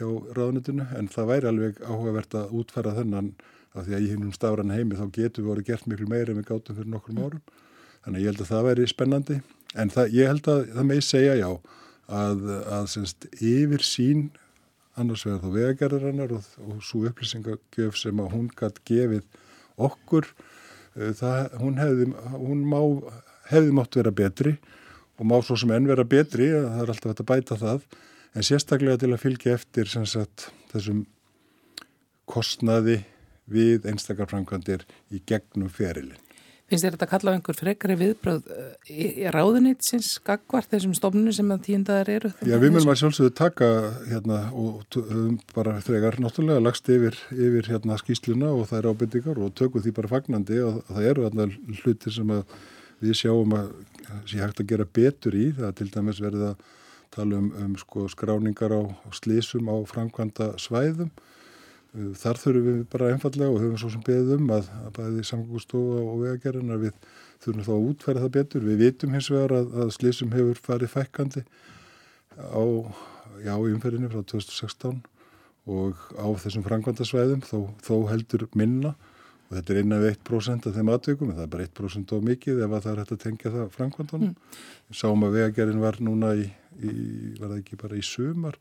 hjá 0.00 0.08
ráðnitinu, 0.36 0.88
en 0.98 1.08
það 1.12 1.30
væri 1.30 1.50
alveg 1.50 1.80
áhugavert 1.84 2.36
að 2.40 2.54
útfæra 2.60 2.96
þennan 2.96 3.32
af 3.76 3.86
því 3.86 3.96
að 3.96 4.04
í 4.04 4.10
hinnum 4.10 4.34
stafran 4.34 4.74
heimi 4.74 4.98
þá 4.98 5.06
getur 5.14 5.44
við 5.44 5.52
orðið 5.54 5.68
gert 5.70 5.90
miklu 5.90 6.08
meira 6.10 6.32
en 6.32 6.40
við 6.40 6.48
gátum 6.48 6.78
fyrir 6.80 6.90
nokkrum 6.90 7.20
árum. 7.22 7.42
Þannig 8.00 8.16
að 8.16 8.24
ég 8.24 8.30
held 8.32 8.42
að 8.42 8.50
það 8.50 8.66
væri 8.66 8.86
spennandi. 8.90 9.40
En 9.78 9.92
það, 9.94 10.14
ég 10.16 10.30
held 10.32 10.48
að 10.50 10.62
það 10.74 10.88
með 10.88 11.02
segja 11.06 11.36
já 11.38 11.50
að, 12.10 12.46
að 12.78 12.88
semst, 12.90 13.28
yfir 13.38 13.84
sín 13.86 14.24
annars 14.98 15.24
vegar 15.26 15.42
þá 15.44 15.54
vegagerðarinnar 15.54 16.34
og, 16.36 16.48
og 16.66 16.82
svo 16.84 17.04
upplýsingagjöf 17.08 17.98
sem 17.98 18.20
að 18.22 18.32
hún 18.34 18.48
gætt 18.58 18.80
gefið 18.88 19.26
okkur 19.80 20.26
eh, 20.98 21.12
það, 21.16 21.56
hún 21.62 21.78
hefði, 21.80 22.08
hún 22.34 22.64
má, 22.68 22.80
hefði 23.50 23.76
mátt 23.76 23.98
vera 24.00 24.14
betri 24.14 24.56
og 25.20 25.28
má 25.28 25.36
svo 25.44 25.56
sem 25.60 25.72
enn 25.74 25.88
vera 25.88 26.06
betri, 26.08 26.50
það 26.50 26.82
er 26.82 26.92
alltaf 26.94 27.14
að 27.14 27.28
bæta 27.28 27.58
það, 27.60 27.84
en 28.34 28.46
sérstaklega 28.46 29.00
til 29.02 29.12
að 29.14 29.22
fylgja 29.24 29.56
eftir 29.58 29.90
sagt, 29.90 30.50
þessum 30.72 31.04
kostnaði 32.30 33.00
við 33.50 33.86
einstakar 33.90 34.30
framkvæmdir 34.30 34.86
í 35.10 35.22
gegnum 35.26 35.70
ferilinn. 35.72 36.18
Finnst 36.70 36.84
þér 36.84 36.94
þetta 36.94 37.06
að 37.08 37.10
kalla 37.10 37.32
á 37.34 37.34
einhver 37.34 37.56
frekari 37.58 37.94
viðbröð 37.98 38.50
eh, 38.54 38.66
í, 38.94 39.06
í 39.24 39.30
ráðunitsins 39.34 40.10
gagvart 40.22 40.70
þessum 40.70 40.92
stofnunum 40.94 41.34
sem 41.34 41.48
að 41.50 41.64
tíundaðar 41.66 42.10
eru? 42.14 42.30
Já, 42.46 42.54
við 42.62 42.76
mögum 42.76 42.92
að 42.92 43.00
sjálfsögðu 43.00 43.32
taka 43.40 43.70
hérna 44.06 44.38
og 44.54 44.84
höfum 44.94 45.40
bara 45.50 45.72
þegar 45.82 46.20
náttúrulega 46.22 46.62
lagst 46.62 46.90
yfir, 46.94 47.18
yfir 47.34 47.72
hérna 47.72 47.98
skýsluna 47.98 48.52
og 48.54 48.68
það 48.70 48.78
er 48.78 48.88
ábyrtingar 48.92 49.40
og 49.42 49.56
tökum 49.58 49.82
því 49.82 49.94
bara 49.98 50.12
fagnandi 50.12 50.60
og 50.62 50.78
það 50.92 51.08
eru 51.10 51.26
hérna 51.26 51.48
hluti 51.80 52.14
sem 52.14 52.30
að 52.36 52.54
við 53.00 53.18
sjáum 53.18 53.56
að 53.58 53.72
sé 54.30 54.38
hægt 54.38 54.62
að 54.62 54.70
gera 54.70 54.86
betur 55.00 55.40
í 55.40 55.48
það 55.58 55.74
til 55.80 55.88
dæmis 55.90 56.22
verið 56.22 56.52
að 56.52 56.68
tala 57.14 57.40
um, 57.40 57.50
um 57.64 57.74
sko, 57.80 58.06
skráningar 58.12 58.74
á, 58.74 58.82
slísum 59.16 59.70
á 59.70 59.76
framkvæmda 59.88 60.54
svæðum 60.62 61.10
þar 61.90 62.38
þurfum 62.38 62.66
við 62.66 62.82
bara 62.92 63.08
einfallega 63.10 63.50
og 63.50 63.62
höfum 63.64 63.78
svo 63.80 63.90
sem 63.90 64.02
beðið 64.06 64.36
um 64.36 64.50
að, 64.54 64.68
að 64.86 64.92
bæði 64.98 65.24
samgóðstofa 65.26 66.02
og 66.04 66.20
vegagerðin 66.22 66.74
að 66.74 66.84
við 66.84 67.08
þurfum 67.42 67.66
þá 67.66 67.72
að 67.74 67.86
útfæra 67.88 68.22
það 68.22 68.34
betur. 68.36 68.66
Við 68.68 68.82
vitum 68.84 69.16
hins 69.16 69.30
vegar 69.32 69.54
að, 69.56 69.72
að 69.82 69.94
slísum 69.96 70.34
hefur 70.36 70.60
farið 70.68 70.92
fækkandi 70.94 71.42
á 72.38 72.62
umferðinu 73.58 74.10
frá 74.12 74.22
2016 74.22 75.00
og 75.70 76.04
á 76.14 76.26
þessum 76.44 76.64
framkvæmda 76.66 77.06
svæðum 77.08 77.42
þó, 77.44 77.58
þó 77.82 77.96
heldur 78.10 78.46
minna 78.54 78.94
og 79.50 79.56
þetta 79.58 79.74
er 79.74 79.80
innan 79.82 80.02
við 80.04 80.12
1% 80.14 80.68
af 80.70 80.76
þeim 80.76 80.92
en 80.94 81.00
það 81.34 81.42
er 81.42 81.54
bara 81.54 81.66
1% 81.66 82.12
of 82.14 82.26
mikið 82.26 82.60
ef 82.62 82.74
það 82.76 82.92
er 82.92 83.00
hægt 83.02 83.14
að 83.16 83.22
tengja 83.24 83.54
það 83.56 83.72
framkvæmdunum. 83.74 84.34
Mm. 84.36 84.60
Sáum 84.94 85.26
að 85.26 85.34
vegagerinn 85.40 85.82
var 85.82 85.98
núna 85.98 86.36
í, 86.38 86.46
í 86.78 86.92
var 87.40 87.50
það 87.50 87.58
ekki 87.58 87.80
bara 87.80 87.98
í 87.98 88.04
sumar 88.06 88.58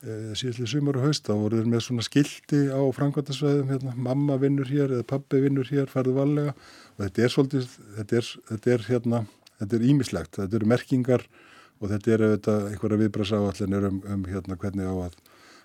e, 0.00 0.32
síðan 0.38 0.70
sumar 0.70 0.98
og 1.00 1.06
haust, 1.08 1.26
þá 1.28 1.34
voru 1.36 1.60
þeir 1.60 1.70
með 1.74 1.84
svona 1.86 2.06
skildi 2.06 2.62
á 2.72 2.80
framkvæmdasveðum 2.96 3.74
hérna, 3.74 3.94
mamma 4.08 4.38
vinnur 4.40 4.70
hér 4.70 4.96
eða 4.96 5.08
pappi 5.12 5.42
vinnur 5.44 5.68
hér, 5.70 5.90
farðu 5.90 6.16
valega 6.16 6.54
og 6.54 7.04
þetta 7.04 7.24
er 7.26 7.34
svolítið, 7.34 7.76
þetta 7.98 8.20
er, 8.20 8.30
þetta 8.52 8.74
er 8.74 8.86
hérna, 8.88 9.22
þetta 9.60 9.78
er 9.78 9.88
ímislegt, 9.92 10.40
þetta 10.40 10.60
eru 10.60 10.70
merkingar 10.72 11.26
og 11.80 11.92
þetta 11.92 12.14
er 12.14 12.24
auðvitað 12.26 12.70
einhverja 12.70 13.02
viðbrasáallinir 13.04 13.88
um, 13.90 14.00
um 14.14 14.24
hérna 14.28 14.58
hvernig 14.60 14.88
á 14.88 14.94
að, 15.08 15.20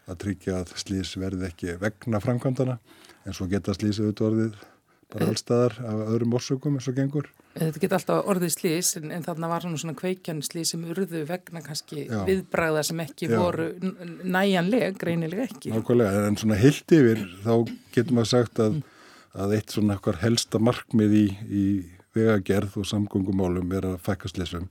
að 0.06 0.22
tryggja 0.22 0.62
að 0.62 0.76
slís 0.80 1.15
verði 1.18 1.50
ekki 1.50 1.76
vegna 1.82 2.22
framkvæmdana 2.24 2.78
en 3.26 3.36
svo 3.36 3.48
geta 3.50 3.74
slísið 3.76 4.12
út 4.12 4.24
orðið 4.26 4.63
bara 5.13 5.30
allstaðar 5.32 5.76
af 5.86 6.04
öðrum 6.10 6.36
orsökum 6.38 6.78
eins 6.78 6.88
og 6.89 6.98
gengur. 6.98 7.28
Þetta 7.56 7.82
geta 7.82 7.98
alltaf 8.00 8.30
orðið 8.32 8.52
slís 8.56 8.89
en, 9.00 9.12
en 9.15 9.24
þarna 9.24 9.50
var 9.52 9.63
svona, 9.63 9.80
svona 9.80 9.98
kveikjan 9.98 10.41
slís 10.44 10.74
sem 10.74 10.84
urðu 10.91 11.22
vegna 11.30 11.62
kannski 11.63 12.08
Já. 12.10 12.18
viðbræða 12.28 12.84
sem 12.89 13.04
ekki 13.06 13.30
Já. 13.30 13.38
voru 13.39 13.70
næjanleg, 14.26 14.98
greinilega 15.00 15.48
ekki. 15.48 15.72
Nákvæmlega, 15.72 16.26
en 16.30 16.39
svona 16.41 16.60
heilt 16.60 16.96
yfir 16.98 17.22
þá 17.46 17.54
getur 17.96 18.18
maður 18.18 18.32
sagt 18.34 18.63
að, 18.65 18.82
að 19.46 19.56
eitt 19.60 19.76
svona 19.76 19.96
eitthvað 19.96 20.22
helsta 20.26 20.62
markmið 20.63 21.15
í, 21.22 21.26
í 21.46 21.65
vegagerð 22.15 22.80
og 22.82 22.89
samgöngumálum 22.89 23.72
er 23.78 23.89
að 23.94 23.98
fækka 24.04 24.32
slísum 24.32 24.68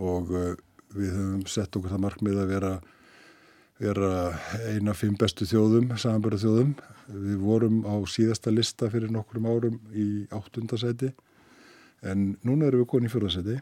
og 0.00 0.30
uh, 0.30 0.54
við 0.94 1.12
höfum 1.16 1.44
sett 1.50 1.74
okkur 1.76 1.92
það 1.92 2.04
markmið 2.06 2.40
að 2.42 2.54
vera 2.54 2.72
vera 3.80 4.12
eina 4.68 4.94
fimm 4.96 5.16
bestu 5.18 5.46
þjóðum, 5.48 5.94
samanbæra 5.96 6.38
þjóðum. 6.42 6.74
Við 7.10 7.36
vorum 7.42 7.82
á 7.88 7.96
síðasta 8.10 8.52
lista 8.52 8.90
fyrir 8.92 9.12
nokkrum 9.12 9.48
árum 9.48 9.80
í 9.96 10.26
áttundasæti 10.30 11.10
en 12.06 12.34
núna 12.46 12.68
erum 12.68 12.84
við 12.84 12.90
konið 12.92 13.10
í 13.10 13.12
fyrðasæti 13.14 13.56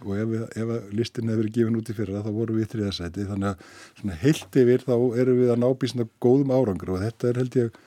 og 0.00 0.16
ef, 0.16 0.34
ef 0.56 0.70
listin 0.96 1.28
hefur 1.28 1.42
verið 1.42 1.56
gefin 1.56 1.78
út 1.80 1.90
í 1.90 1.96
fyrra 1.96 2.22
þá 2.24 2.30
vorum 2.32 2.58
við 2.58 2.66
í 2.66 2.70
þriðasæti 2.74 3.26
þannig 3.28 3.64
að 4.04 4.20
heilt 4.22 4.58
yfir 4.62 4.84
þá 4.86 4.94
erum 5.22 5.40
við 5.40 5.52
að 5.52 5.62
ná 5.62 5.68
bísna 5.82 6.06
góðum 6.24 6.54
árangur 6.54 6.94
og 6.94 7.04
þetta 7.04 7.30
er 7.30 7.40
held 7.42 7.58
ég, 7.58 7.78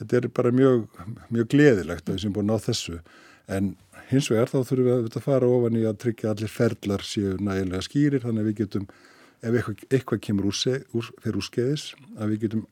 þetta 0.00 0.18
er 0.20 0.28
bara 0.38 0.54
mjög, 0.54 0.86
mjög 1.34 1.50
gleðilegt 1.54 2.08
að 2.08 2.18
við 2.18 2.24
sem 2.24 2.36
búin 2.36 2.54
á 2.54 2.58
þessu. 2.62 3.00
En 3.48 3.72
hins 4.12 4.30
vegar 4.30 4.52
þá 4.52 4.58
þurfum 4.60 4.88
við 4.90 5.18
að 5.18 5.24
fara 5.24 5.52
ofan 5.58 5.78
í 5.80 5.84
að 5.88 6.00
tryggja 6.04 6.32
allir 6.34 6.52
ferlar 6.52 7.04
séu 7.06 7.36
nægilega 7.40 7.84
skýrir 7.88 8.24
þannig 8.24 8.44
að 8.44 8.50
við 8.50 8.60
getum 8.62 8.88
ef 9.42 9.54
eitthvað, 9.54 9.86
eitthvað 9.90 10.24
kemur 10.26 10.50
úr, 10.50 10.58
úr, 10.98 11.12
fyrir 11.22 11.40
úr 11.40 11.46
skeiðis 11.46 11.92
að 12.18 12.34
við 12.34 12.44
getum 12.46 12.66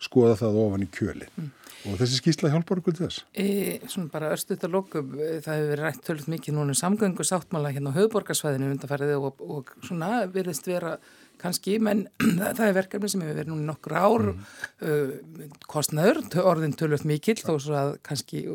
skoða 0.00 0.36
það 0.40 0.60
ofan 0.62 0.84
í 0.84 0.88
kjöli 0.92 1.28
mm. 1.28 1.48
og 1.90 1.96
þessi 2.00 2.20
skýrsla 2.20 2.50
hjálpar 2.52 2.80
okkur 2.80 2.96
til 2.96 3.06
þess 3.06 3.24
e, 3.36 3.46
Svona 3.84 4.12
bara 4.12 4.30
örstuðt 4.34 4.66
að 4.66 4.76
lókum 4.76 5.16
e, 5.16 5.32
það 5.44 5.58
hefur 5.58 5.72
verið 5.72 5.84
rætt 5.84 6.04
tölvöld 6.06 6.30
mikið 6.34 6.56
núna 6.56 6.74
um 6.74 6.78
samgöngu 6.80 7.26
sáttmála 7.28 7.72
hérna 7.74 7.92
á 7.92 7.96
höfuborgarsvæðinu 7.98 8.70
undanfærið 8.74 9.16
og, 9.18 9.42
og 9.44 9.74
svona 9.84 10.22
verðist 10.32 10.68
vera 10.68 10.94
kannski, 11.40 11.76
menn 11.84 12.06
það 12.56 12.64
er 12.66 12.78
verkefni 12.78 13.12
sem 13.12 13.26
hefur 13.26 13.38
verið 13.42 13.52
núna 13.52 13.68
nokkur 13.74 13.96
ár 13.96 14.26
mm. 14.30 14.48
uh, 14.88 15.60
kostnaður, 15.68 16.24
orðin 16.44 16.76
tölvöld 16.80 17.04
mikil 17.08 17.36
þó 17.40 17.54
svo 17.58 17.76
að 17.76 17.94
kannski 18.06 18.46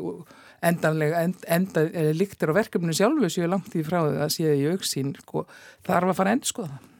endanlega 0.66 1.22
end, 1.28 1.46
enda, 1.52 1.86
líktir 2.16 2.50
á 2.50 2.58
verkefni 2.58 2.94
sjálfu 2.96 3.30
séu 3.30 3.46
langt 3.50 3.74
í 3.76 3.86
frá 3.86 4.00
það 4.00 4.20
að 4.24 4.34
séu 4.34 4.54
í 4.56 4.68
auksín 4.72 5.14
sko, 5.20 5.46
þarf 5.86 6.10
að 6.10 6.20
fara 6.22 6.34
endur 6.34 6.54
skoða 6.54 6.74
það 6.74 6.92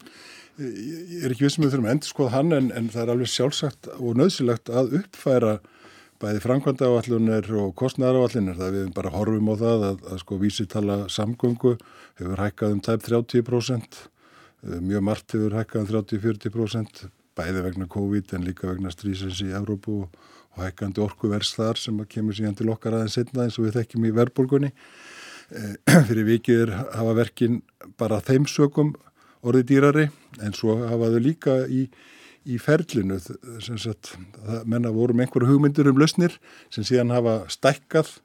Ég 0.57 1.21
er 1.21 1.33
ekki 1.33 1.45
vissum 1.45 1.63
að 1.63 1.67
við 1.67 1.73
þurfum 1.75 1.87
að 1.87 1.93
endur 1.93 2.09
skoða 2.09 2.33
hann 2.33 2.53
en, 2.55 2.69
en 2.73 2.87
það 2.89 3.03
er 3.03 3.09
alveg 3.13 3.29
sjálfsagt 3.29 3.89
og 3.97 4.15
nöðsilegt 4.17 4.71
að 4.73 4.95
uppfæra 5.03 5.51
bæði 6.17 6.41
framkvæmda 6.41 6.87
áallunir 6.89 7.49
og 7.61 7.75
kostnæðar 7.77 8.23
áallunir 8.23 8.57
það 8.57 8.73
við 8.73 8.87
bara 8.95 9.11
horfum 9.13 9.51
á 9.53 9.55
það 9.61 9.85
að, 9.91 9.99
að 10.09 10.21
sko 10.23 10.37
vísitala 10.41 10.95
samgöngu 11.13 11.75
hefur 12.17 12.41
hækkað 12.41 12.73
um 12.73 12.81
tæp 12.87 13.05
30% 13.05 13.99
eh, 14.01 14.79
mjög 14.81 15.05
margt 15.11 15.35
hefur 15.37 15.57
hækkað 15.59 15.83
um 15.83 15.91
30-40% 15.91 17.03
bæði 17.37 17.63
vegna 17.67 17.89
COVID 17.93 18.33
en 18.33 18.47
líka 18.49 18.71
vegna 18.71 18.89
strísins 18.93 19.43
í 19.45 19.51
Európu 19.53 20.01
og, 20.07 20.17
og 20.57 20.63
hækkandi 20.65 21.05
orkuverðs 21.05 21.53
þar 21.59 21.77
sem 21.77 22.01
kemur 22.09 22.37
síðan 22.37 22.57
til 22.57 22.71
okkar 22.73 22.97
aðeins 22.97 23.19
setna 23.19 23.45
eins 23.45 23.59
og 23.61 23.67
við 23.67 23.77
þekkjum 23.77 24.09
í 24.09 24.15
verbulgunni 24.17 24.73
e, 24.73 25.75
fyrir 26.09 26.25
vikið 26.33 26.73
hafa 26.97 27.13
verkin 27.21 27.61
bara 28.01 28.23
þeim 28.25 28.49
sögum 28.49 28.95
orðið 29.45 29.67
dýrari 29.71 30.05
en 30.43 30.55
svo 30.57 30.77
hafa 30.83 31.11
þau 31.13 31.19
líka 31.23 31.57
í, 31.69 31.87
í 32.47 32.57
ferlinu 32.61 33.19
sem 33.19 33.77
sagt, 33.81 34.15
menna 34.65 34.93
vorum 34.95 35.21
einhverju 35.21 35.51
hugmyndir 35.51 35.89
um 35.91 35.99
lausnir 35.99 36.39
sem 36.73 36.87
síðan 36.87 37.13
hafa 37.15 37.39
stækkað 37.51 38.15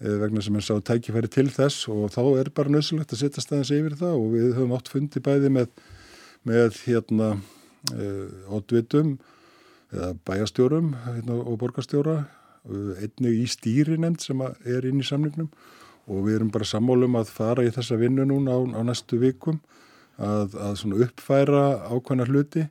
eh, 0.00 0.16
vegna 0.22 0.44
sem 0.44 0.56
henn 0.56 0.64
sá 0.64 0.76
tækifæri 0.80 1.32
til 1.32 1.48
þess 1.52 1.90
og 1.92 2.08
þá 2.14 2.22
er 2.40 2.52
bara 2.54 2.72
nöðsulegt 2.72 3.12
að 3.12 3.24
setja 3.24 3.44
staðins 3.44 3.74
yfir 3.74 3.98
það 4.00 4.16
og 4.20 4.32
við 4.36 4.48
höfum 4.54 4.76
átt 4.78 4.92
fundi 4.92 5.22
bæði 5.24 5.52
með 5.58 5.70
með 6.46 6.78
hérna 6.86 7.36
ótvitum 8.50 9.16
eða 9.94 10.14
bæjastjórum 10.26 10.92
hérna, 11.04 11.38
og 11.38 11.58
borgastjóra 11.60 12.24
einnig 12.66 13.42
í 13.44 13.46
stýri 13.50 13.98
nefnd 14.00 14.24
sem 14.24 14.42
er 14.42 14.86
inn 14.88 15.02
í 15.02 15.06
samningnum 15.06 15.50
og 16.06 16.26
við 16.26 16.40
erum 16.40 16.52
bara 16.54 16.66
sammálum 16.66 17.18
að 17.18 17.30
fara 17.34 17.66
í 17.66 17.72
þessa 17.74 17.98
vinnu 18.00 18.26
núna 18.26 18.56
á, 18.58 18.60
á 18.74 18.80
næstu 18.86 19.20
vikum 19.22 19.60
að, 20.18 20.56
að 20.56 20.98
uppfæra 21.06 21.62
ákvæmna 21.92 22.26
hluti. 22.30 22.66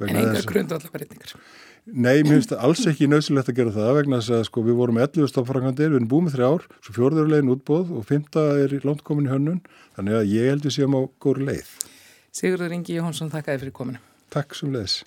En 0.00 0.18
enga 0.20 0.42
grundvallarverðingar? 0.44 1.38
Nei, 1.86 2.24
mér 2.26 2.40
finnst 2.40 2.52
alls 2.58 2.82
ekki 2.90 3.06
nöðsilegt 3.06 3.52
að 3.52 3.58
gera 3.60 3.72
það 3.76 3.92
vegna 4.00 4.18
þess 4.18 4.34
að 4.34 4.46
sko, 4.48 4.62
við 4.66 4.78
vorum 4.80 4.96
11 4.98 5.30
stafnfragandir, 5.30 5.92
við 5.92 6.00
erum 6.00 6.08
búið 6.10 6.24
með 6.26 6.34
þrjár, 6.34 6.64
svo 6.82 6.94
fjórðurlegin 6.96 7.52
útbóð 7.54 7.92
og 7.94 8.08
fymta 8.08 8.42
er 8.64 8.74
í 8.74 8.80
landkomin 8.82 9.28
í 9.28 9.30
hönnun, 9.30 9.60
þannig 9.94 10.18
að 10.18 10.32
ég 10.34 10.50
held 10.50 10.66
við 10.66 10.74
séum 10.80 10.98
á 10.98 11.00
góru 11.22 11.46
leið. 11.46 11.70
Sigurður 12.34 12.74
Ingi 12.74 12.98
Jónsson, 12.98 13.30
þakka 13.30 13.54
þér 13.54 13.62
fyrir 13.62 13.76
kominu. 13.78 14.02
Takk 14.34 14.58
sem 14.58 14.74
leiðis. 14.74 15.04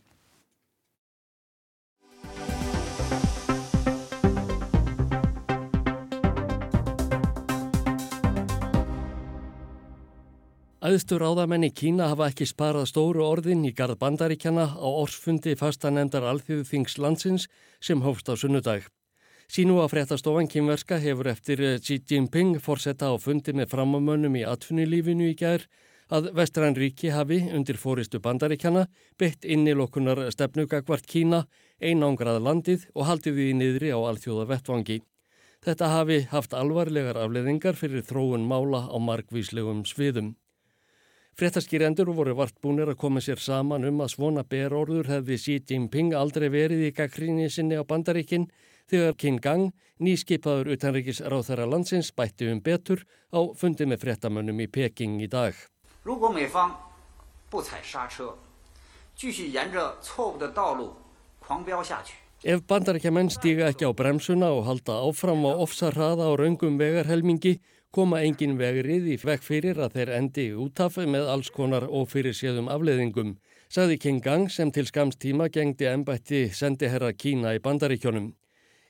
Æðstur 10.90 11.22
áðamenn 11.22 11.68
í 11.68 11.70
Kína 11.70 12.08
hafa 12.10 12.32
ekki 12.32 12.48
sparað 12.50 12.88
stóru 12.90 13.22
orðin 13.22 13.62
í 13.68 13.70
garð 13.78 14.00
bandaríkjana 14.02 14.64
á 14.74 14.88
orsfundi 14.90 15.52
fastanemdar 15.60 16.26
alþjóðu 16.26 16.64
þings 16.66 16.96
landsins 16.98 17.46
sem 17.84 18.02
hófst 18.02 18.32
á 18.32 18.34
sunnudag. 18.34 18.88
Sínu 19.46 19.76
að 19.84 19.92
fréttastofan 19.92 20.50
kynverska 20.50 20.98
hefur 21.04 21.30
eftir 21.30 21.62
Xi 21.84 22.00
Jinping 22.10 22.58
fórsetta 22.64 23.12
á 23.14 23.16
fundi 23.22 23.54
með 23.54 23.70
framamönnum 23.76 24.40
í 24.40 24.44
atfunnilífinu 24.50 25.30
í 25.30 25.38
gær 25.38 25.68
að 26.10 26.32
Vestræn 26.40 26.80
ríki 26.80 27.14
hafi 27.14 27.44
undir 27.54 27.78
fóristu 27.78 28.18
bandaríkjana 28.26 28.88
beitt 29.22 29.46
inn 29.46 29.70
í 29.70 29.78
lokunar 29.78 30.26
stefnugagvart 30.34 31.06
Kína, 31.06 31.46
einangrað 31.78 32.42
landið 32.50 32.90
og 32.96 33.06
haldið 33.12 33.38
því 33.38 33.50
niðri 33.62 33.94
á 33.94 34.00
alþjóða 34.00 34.50
vettvangi. 34.56 35.02
Þetta 35.62 35.96
hafi 36.00 36.22
haft 36.34 36.58
alvarlegar 36.58 37.20
afleðingar 37.20 37.78
fyrir 37.78 38.02
þróun 38.02 38.50
mála 38.50 38.88
á 38.90 38.98
margvíslegum 38.98 39.86
sviðum. 39.86 40.34
Frettaskýrendur 41.40 42.10
voru 42.12 42.34
vartbúnir 42.36 42.90
að 42.92 42.98
koma 43.00 43.22
sér 43.24 43.40
saman 43.40 43.86
um 43.88 44.02
að 44.04 44.10
svona 44.12 44.42
berorður 44.44 45.08
hefði 45.08 45.38
Xi 45.40 45.54
Jinping 45.70 46.12
aldrei 46.12 46.50
verið 46.52 46.82
í 46.84 46.90
gaggríni 46.98 47.46
sinni 47.48 47.78
á 47.80 47.84
bandaríkinn 47.88 48.50
þegar 48.92 49.16
King 49.16 49.40
Gang, 49.40 49.70
nýskipaður 50.04 50.74
utanríkis 50.76 51.22
ráþæra 51.24 51.64
landsins, 51.64 52.12
bætti 52.12 52.50
um 52.52 52.60
betur 52.60 53.06
á 53.32 53.40
fundi 53.56 53.88
með 53.88 54.04
frettamönnum 54.04 54.60
í 54.60 54.68
Peking 54.68 55.24
í 55.24 55.32
dag. 55.32 55.56
Ef 62.40 62.62
bandaríkjaman 62.64 63.28
stíga 63.28 63.66
ekki 63.68 63.84
á 63.84 63.92
bremsuna 63.92 64.48
og 64.56 64.64
halda 64.64 64.94
áfram 65.04 65.44
á 65.44 65.60
ofsarraða 65.60 66.24
á 66.24 66.40
raungum 66.40 66.78
vegarhelmingi 66.80 67.58
koma 67.92 68.22
engin 68.24 68.56
vegrið 68.56 69.10
í 69.12 69.18
vekk 69.20 69.44
fyrir 69.44 69.82
að 69.84 69.98
þeir 69.98 70.12
endi 70.16 70.46
útaf 70.56 70.96
með 71.04 71.28
alls 71.28 71.50
konar 71.52 71.84
ofyrir 71.84 72.32
séðum 72.32 72.70
afleðingum, 72.72 73.34
sagði 73.68 73.98
King 74.00 74.24
Gang 74.24 74.48
sem 74.48 74.72
til 74.72 74.88
skamstíma 74.88 75.50
gengdi 75.52 75.90
ennbætti 75.92 76.48
sendiherra 76.56 77.12
Kína 77.12 77.58
í 77.58 77.60
bandaríkjónum. 77.60 78.32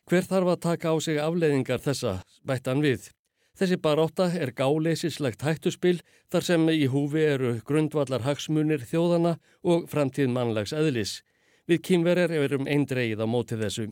Hver 0.05 0.29
þarf 0.29 0.51
að 0.53 0.61
taka 0.67 0.93
á 0.93 0.95
sig 1.01 1.17
afleðingar 1.17 1.81
þessa, 1.81 2.19
bættan 2.45 2.85
við? 2.85 3.09
Þessi 3.57 3.79
baróta 3.81 4.29
er 4.29 4.53
gáleisislegt 4.53 5.41
hættuspil 5.41 6.03
þar 6.29 6.45
sem 6.45 6.69
í 6.69 6.85
húfi 6.85 7.25
eru 7.25 7.55
grundvallar 7.65 8.21
hagsmunir 8.29 8.85
þjóðana 8.85 9.39
og 9.65 9.89
framtíð 9.89 10.29
mannlags 10.37 10.71
eðlis. 10.71 11.23
Við 11.69 11.83
kýmverir 11.85 12.31
erum 12.33 12.65
eindreið 12.65 13.19
á 13.21 13.27
móti 13.29 13.53
þessu. 13.59 13.91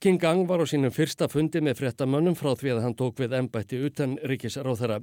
King 0.00 0.16
Gang 0.22 0.46
var 0.48 0.62
á 0.62 0.66
sínum 0.70 0.94
fyrsta 0.94 1.26
fundi 1.28 1.60
með 1.60 1.82
frettamönnum 1.82 2.36
frá 2.38 2.54
því 2.56 2.70
að 2.72 2.82
hann 2.84 2.96
tók 2.96 3.18
við 3.20 3.34
ennbætti 3.36 3.80
utan 3.84 4.14
ríkisráþara. 4.30 5.02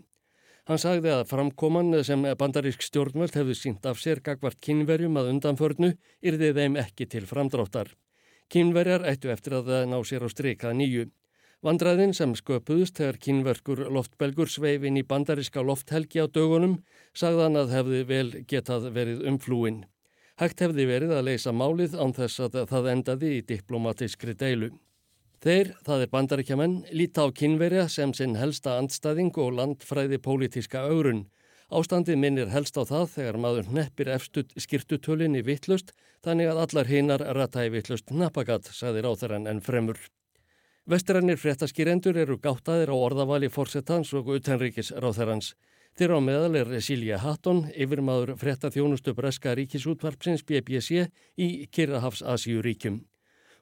Hann 0.66 0.82
sagði 0.82 1.12
að 1.14 1.28
framkoman 1.30 2.00
sem 2.08 2.26
bandarísk 2.40 2.82
stjórnvöld 2.82 3.38
hefði 3.38 3.60
sínt 3.60 3.86
af 3.86 4.02
sér 4.02 4.24
gagvart 4.26 4.58
kynverjum 4.66 5.20
að 5.22 5.30
undanförnu 5.36 5.92
yrði 6.26 6.54
þeim 6.58 6.82
ekki 6.82 7.06
til 7.06 7.26
framdráttar. 7.30 7.94
Kynverjar 8.50 9.06
ættu 9.06 9.30
eftir 9.30 9.60
að 9.60 9.70
það 9.70 9.90
ná 9.94 9.98
sér 10.02 10.26
á 10.26 10.30
streikað 10.34 10.78
nýju. 10.82 11.08
Vandræðin 11.62 12.18
sem 12.18 12.34
sköpuðust 12.34 12.98
þegar 12.98 13.22
kynverkur 13.22 13.88
loftbelgur 13.94 14.50
sveifin 14.50 14.98
í 14.98 15.06
bandaríska 15.06 15.62
lofthelgi 15.62 16.26
á 16.26 16.26
dögunum 16.26 16.80
sagðan 17.14 17.62
að 17.62 17.76
hefði 17.78 18.08
vel 18.10 18.30
getað 18.50 18.90
verið 18.96 19.28
umflúin. 19.30 19.84
Hægt 20.36 20.60
hefði 20.60 20.84
verið 20.90 21.12
að 21.16 21.28
leysa 21.30 21.52
málið 21.56 21.94
án 21.96 22.12
þess 22.16 22.42
að 22.44 22.56
það 22.68 22.88
endaði 22.92 23.30
í 23.38 23.44
diplomatískri 23.48 24.34
deilu. 24.36 24.68
Þeir, 25.40 25.70
það 25.86 26.02
er 26.04 26.10
bandaríkjaman, 26.12 26.74
líta 26.92 27.24
á 27.24 27.32
kynverja 27.32 27.86
sem 27.92 28.12
sinn 28.18 28.36
helsta 28.36 28.74
andstæðing 28.82 29.32
og 29.40 29.54
landfræði 29.56 30.20
pólitíska 30.26 30.82
aurun. 30.90 31.22
Ástandið 31.72 32.20
minnir 32.20 32.52
helst 32.52 32.76
á 32.76 32.84
það 32.84 33.06
þegar 33.14 33.40
maður 33.46 33.70
neppir 33.78 34.12
efstuð 34.12 34.52
skirtutölinni 34.60 35.40
vittlust 35.46 35.96
þannig 36.26 36.52
að 36.52 36.62
allar 36.66 36.92
hinnar 36.92 37.24
ratæði 37.38 37.72
vittlust 37.78 38.12
napagat, 38.12 38.68
saði 38.76 39.06
ráþarann 39.06 39.48
en 39.48 39.64
fremur. 39.64 40.02
Vestrannir 40.86 41.40
fréttaskýrendur 41.40 42.20
eru 42.22 42.36
gáttaðir 42.44 42.92
á 42.92 42.96
orðavali 43.00 43.48
fórsetans 43.50 44.12
og 44.14 44.36
utenríkis 44.36 44.92
ráþarans. 44.92 45.56
Þeirra 45.96 46.18
á 46.20 46.28
meðal 46.28 46.58
er 46.60 46.72
Silja 46.84 47.18
Hatton, 47.24 47.70
yfirmaður 47.72 48.34
frétta 48.36 48.68
þjónustu 48.68 49.14
breska 49.16 49.54
ríkisútvarpsins 49.56 50.42
BBC 50.44 51.06
í 51.40 51.48
Kirrahafs 51.72 52.20
Asíuríkjum. 52.20 52.98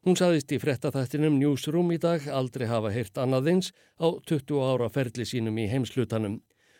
Hún 0.01 0.17
saðist 0.17 0.49
í 0.49 0.57
fréttaþættinum 0.57 1.37
Newsroom 1.37 1.93
í 1.93 1.99
dag 2.01 2.25
aldrei 2.25 2.65
hafa 2.71 2.89
heyrt 2.95 3.21
annaðins 3.21 3.69
á 4.01 4.17
20 4.25 4.65
ára 4.65 4.89
ferli 4.89 5.27
sínum 5.29 5.61
í 5.61 5.67
heimslutanum. 5.69 6.39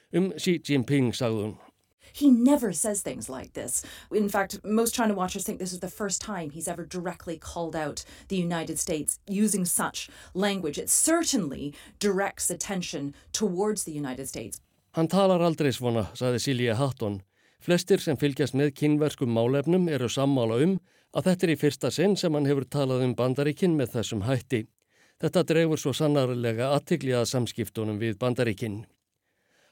Um 0.10 0.32
Xi 0.42 0.58
Jinping 0.58 1.14
sagðun. 1.14 1.54
He 2.02 2.32
never 2.32 2.74
says 2.74 3.06
things 3.06 3.30
like 3.30 3.54
this. 3.54 3.86
In 4.10 4.30
fact, 4.30 4.58
most 4.66 4.96
China 4.96 5.14
watchers 5.14 5.46
think 5.46 5.60
this 5.60 5.72
is 5.72 5.82
the 5.82 5.98
first 6.02 6.20
time 6.20 6.50
he's 6.50 6.68
ever 6.68 6.84
directly 6.84 7.38
called 7.38 7.76
out 7.76 8.04
the 8.28 8.38
United 8.38 8.80
States 8.80 9.20
using 9.30 9.66
such 9.66 10.10
language. 10.34 10.80
It 10.80 10.90
certainly 10.90 11.76
directs 12.00 12.50
attention 12.50 13.14
towards 13.32 13.84
the 13.84 13.94
United 13.94 14.28
States. 14.28 14.60
Hann 14.94 15.10
talar 15.10 15.42
aldrei 15.42 15.72
svona, 15.74 16.06
saði 16.14 16.40
Silja 16.40 16.76
Hatton. 16.78 17.22
Flestir 17.64 18.02
sem 18.04 18.18
fylgjast 18.20 18.54
með 18.54 18.76
kynverskum 18.78 19.32
málefnum 19.34 19.88
eru 19.90 20.10
sammála 20.12 20.60
um 20.62 20.76
að 21.18 21.30
þetta 21.30 21.46
er 21.48 21.54
í 21.54 21.60
fyrsta 21.62 21.90
sinn 21.94 22.14
sem 22.20 22.34
hann 22.38 22.46
hefur 22.46 22.68
talað 22.70 23.06
um 23.08 23.16
bandaríkinn 23.18 23.74
með 23.78 23.96
þessum 23.96 24.26
hætti. 24.28 24.68
Þetta 25.24 25.44
dreifur 25.50 25.82
svo 25.82 25.94
sannarlega 25.98 26.74
aðtikli 26.76 27.16
að 27.18 27.30
samskiptunum 27.32 27.98
við 28.02 28.20
bandaríkinn. 28.22 28.84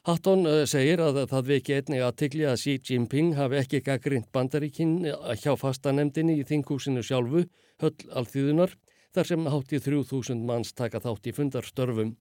Hatton 0.08 0.42
eh, 0.50 0.64
segir 0.66 0.98
að 1.04 1.20
það 1.30 1.50
veki 1.52 1.76
einnig 1.78 2.02
aðtikli 2.02 2.46
að 2.50 2.58
Xi 2.64 2.72
Jinping 2.88 3.36
hafi 3.38 3.60
ekki 3.60 3.82
gaggrind 3.86 4.26
bandaríkinn 4.34 4.96
hjá 5.38 5.52
fastanemdini 5.60 6.40
í 6.40 6.46
þingúsinu 6.48 7.04
sjálfu, 7.06 7.44
höll 7.78 8.10
alþýðunar, 8.10 8.74
þar 9.14 9.30
sem 9.30 9.46
hátti 9.54 9.78
3000 9.84 10.42
manns 10.48 10.74
taka 10.74 10.98
þátt 11.04 11.30
í 11.30 11.36
fundarstörfum. 11.36 12.16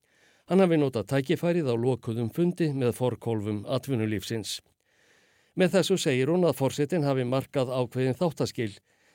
Hann 0.50 0.64
hafi 0.64 0.78
notað 0.80 1.10
tækifærið 1.12 1.70
á 1.70 1.76
lokuðum 1.76 2.32
fundi 2.34 2.72
með 2.74 2.96
forkólfum 2.98 3.64
atvinnulífsins. 3.68 4.60
Með 5.60 5.76
þessu 5.76 5.98
segir 6.00 6.32
hún 6.32 6.48
að 6.48 6.58
forsetin 6.62 7.04
hafi 7.04 7.26
markað 7.28 7.74
ákveðin 7.76 8.18
þáttaskil. 8.20 8.72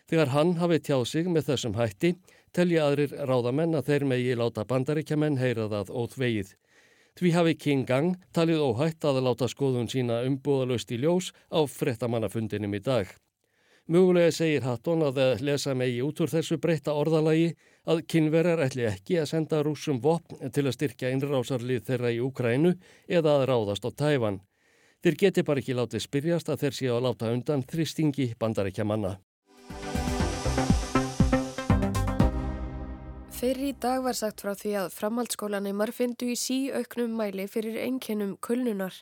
Þegar 0.06 0.32
hann 0.34 0.52
hafi 0.60 0.78
tjáð 0.84 1.04
sig 1.10 1.30
með 1.32 1.48
þessum 1.48 1.74
hætti, 1.74 2.12
telja 2.54 2.86
aðrir 2.86 3.16
ráðamenn 3.26 3.74
að 3.74 3.90
þeir 3.90 4.04
megi 4.12 4.36
láta 4.38 4.64
bandaríkjaman 4.68 5.40
heyra 5.40 5.66
það 5.72 5.90
óð 5.90 6.16
vegið. 6.20 6.54
Því 7.16 7.30
hafi 7.32 7.54
King 7.56 7.86
Gang 7.88 8.16
talið 8.36 8.60
óhætt 8.60 9.04
að 9.08 9.22
láta 9.24 9.48
skoðun 9.48 9.88
sína 9.88 10.20
umbúðalust 10.28 10.90
í 10.92 11.00
ljós 11.00 11.32
á 11.48 11.64
frettamannafundinum 11.64 12.76
í 12.76 12.82
dag. 12.84 13.08
Mögulega 13.88 14.34
segir 14.34 14.66
Hatton 14.66 15.04
að 15.06 15.40
lesa 15.46 15.72
megi 15.74 16.02
út 16.04 16.20
úr 16.20 16.32
þessu 16.32 16.58
breyta 16.60 16.92
orðalagi 16.92 17.54
að 17.86 18.02
kynverjar 18.10 18.62
ætli 18.66 18.86
ekki 18.88 19.20
að 19.22 19.30
senda 19.30 19.62
rúsum 19.62 20.00
vopn 20.02 20.50
til 20.50 20.66
að 20.66 20.76
styrkja 20.76 21.12
innrásarlið 21.14 21.86
þeirra 21.86 22.12
í 22.14 22.20
Ukrænu 22.26 22.74
eða 23.06 23.38
að 23.38 23.46
ráðast 23.52 23.86
á 23.86 23.90
tæfan. 23.94 24.40
Þeir 25.04 25.20
geti 25.22 25.46
bara 25.46 25.62
ekki 25.62 25.78
látið 25.78 26.02
spyrjast 26.02 26.50
að 26.50 26.66
þeir 26.66 26.78
séu 26.80 26.96
að 26.96 27.06
láta 27.06 27.30
undan 27.30 27.62
þristingi 27.62 28.32
bandarækja 28.40 28.88
manna. 28.88 29.16
Fyrir 33.36 33.66
í 33.68 33.72
dag 33.76 34.00
var 34.00 34.16
sagt 34.16 34.40
frá 34.40 34.54
því 34.56 34.70
að 34.80 34.94
framhaldsskólaneymar 34.96 35.90
fyndu 35.92 36.30
í 36.32 36.36
síauknum 36.40 37.18
mæli 37.18 37.44
fyrir 37.52 37.74
einkennum 37.82 38.30
kulnunar. 38.40 38.96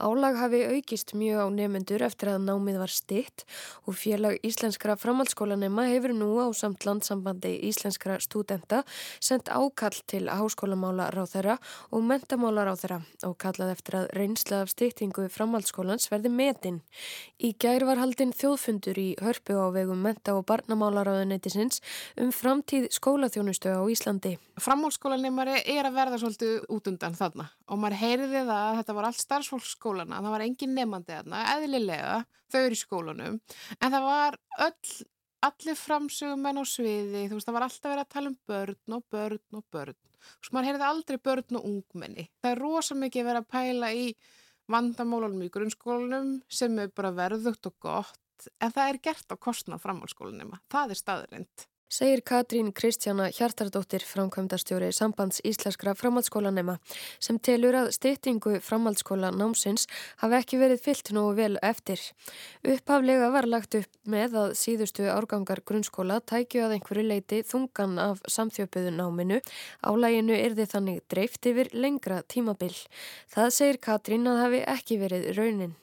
Álag 0.00 0.38
hafi 0.40 0.62
aukist 0.64 1.12
mjög 1.16 1.42
á 1.44 1.46
nefnendur 1.52 2.04
eftir 2.06 2.30
að 2.32 2.46
námið 2.46 2.78
var 2.80 2.92
stitt 2.92 3.44
og 3.84 3.98
félag 4.00 4.38
íslenskra 4.44 4.96
framhaldsskólaneyma 5.00 5.86
hefur 5.90 6.14
nú 6.16 6.28
á 6.40 6.48
samt 6.56 6.86
landsambandi 6.88 7.52
íslenskra 7.68 8.16
stúdenta 8.24 8.80
sendt 9.20 9.52
ákall 9.52 10.00
til 10.08 10.28
háskólamála 10.32 11.10
ráþæra 11.12 11.58
og 11.92 12.04
mentamála 12.08 12.64
ráþæra 12.70 13.02
og 13.28 13.36
kallað 13.44 13.74
eftir 13.76 13.98
að 14.00 14.08
reynsla 14.16 14.62
af 14.64 14.72
stittingu 14.72 15.28
framhaldsskólans 15.36 16.08
verði 16.12 16.32
metin. 16.32 16.80
Í 17.36 17.52
gær 17.60 17.84
var 17.84 18.00
haldinn 18.00 18.32
þjóðfundur 18.32 18.96
í 19.04 19.08
hörpu 19.20 19.60
á 19.60 19.68
vegum 19.76 20.00
menta- 20.00 20.36
og 20.36 20.44
barnamálaráðuneytisins 20.48 21.84
um 22.16 22.32
framtíð 22.32 22.88
skólaþjónustu 22.92 23.65
þjónustu 23.66 23.74
á 23.74 23.82
Íslandi. 23.90 24.32
Framhálskólaneymari 24.60 25.56
er 25.66 25.88
að 25.88 25.96
verða 25.96 26.20
svolítið 26.20 26.66
út 26.72 26.88
undan 26.90 27.16
þarna 27.16 27.48
og 27.68 27.80
maður 27.80 27.98
heyriði 28.00 28.42
það 28.46 28.62
að 28.62 28.78
þetta 28.78 28.96
var 28.96 29.08
allt 29.08 29.20
starfsfólksskólana, 29.22 30.22
það 30.22 30.34
var 30.34 30.44
engin 30.46 30.74
nefandi 30.76 31.12
þarna, 31.16 31.42
eðlilega, 31.56 32.16
þau 32.52 32.60
eru 32.60 32.76
í 32.76 32.80
skólanum, 32.80 33.38
en 33.80 33.94
það 33.94 34.06
var 34.06 34.38
öll, 34.66 35.06
allir 35.46 35.78
framsögumenn 35.80 36.62
á 36.62 36.64
sviði, 36.66 37.26
þú 37.28 37.38
veist, 37.38 37.46
það 37.46 37.58
var 37.58 37.66
alltaf 37.66 37.92
verið 37.92 38.04
að 38.04 38.12
tala 38.14 38.32
um 38.32 38.38
börn 38.46 38.96
og 38.96 39.06
börn 39.12 39.60
og 39.60 39.64
börn. 39.72 40.00
Þú 40.16 40.42
veist, 40.42 40.52
maður 40.52 40.68
heyriði 40.70 40.90
aldrei 40.90 41.18
börn 41.22 41.60
og 41.60 41.70
ungmenni. 41.70 42.28
Það 42.42 42.52
er 42.52 42.62
rosa 42.62 42.98
mikið 42.98 43.28
verið 43.28 43.44
að 43.44 43.50
pæla 43.54 43.92
í 43.94 44.06
vandamólanum 44.72 45.46
í 45.46 45.50
grunnskólanum 45.54 46.32
sem 46.50 46.78
er 46.82 46.90
bara 46.94 47.14
verðugt 47.14 47.68
og 47.70 47.76
gott, 47.82 48.50
en 48.58 48.74
það 48.74 48.90
er 48.90 49.02
gert 49.04 49.30
á 49.30 49.36
kostnað 49.38 49.84
framhálskólanema. 49.84 50.58
Það 50.72 50.94
er 50.94 51.02
staðrind. 51.02 51.66
Segir 51.86 52.18
Katrín 52.26 52.72
Kristjana 52.74 53.28
Hjartardóttir 53.30 54.02
framkvæmdastjóri 54.02 54.88
sambands 54.90 55.38
íslenskra 55.46 55.92
framhaldsskólanema 55.94 56.74
sem 57.22 57.38
telur 57.38 57.78
að 57.78 57.92
styttingu 57.94 58.56
framhaldsskóla 58.66 59.30
námsins 59.30 59.86
hafi 60.24 60.36
ekki 60.40 60.58
verið 60.58 60.82
fyllt 60.82 61.12
nógu 61.14 61.36
vel 61.38 61.60
eftir. 61.62 62.02
Upphaflega 62.66 63.30
var 63.30 63.46
lagt 63.46 63.78
upp 63.78 64.02
með 64.02 64.34
að 64.42 64.58
síðustu 64.58 65.06
árgangar 65.14 65.62
grunnskóla 65.62 66.18
tækju 66.26 66.66
að 66.66 66.78
einhverju 66.80 67.06
leiti 67.06 67.42
þungan 67.46 68.00
af 68.02 68.26
samþjöpuðu 68.34 68.90
náminu. 68.98 69.38
Álæginu 69.86 70.34
er 70.42 70.58
þið 70.58 70.72
þannig 70.74 71.02
dreift 71.06 71.46
yfir 71.46 71.70
lengra 71.70 72.24
tímabil. 72.26 72.74
Það 73.30 73.58
segir 73.60 73.84
Katrín 73.86 74.26
að 74.26 74.42
hafi 74.42 74.66
ekki 74.74 75.04
verið 75.06 75.36
raunin. 75.38 75.76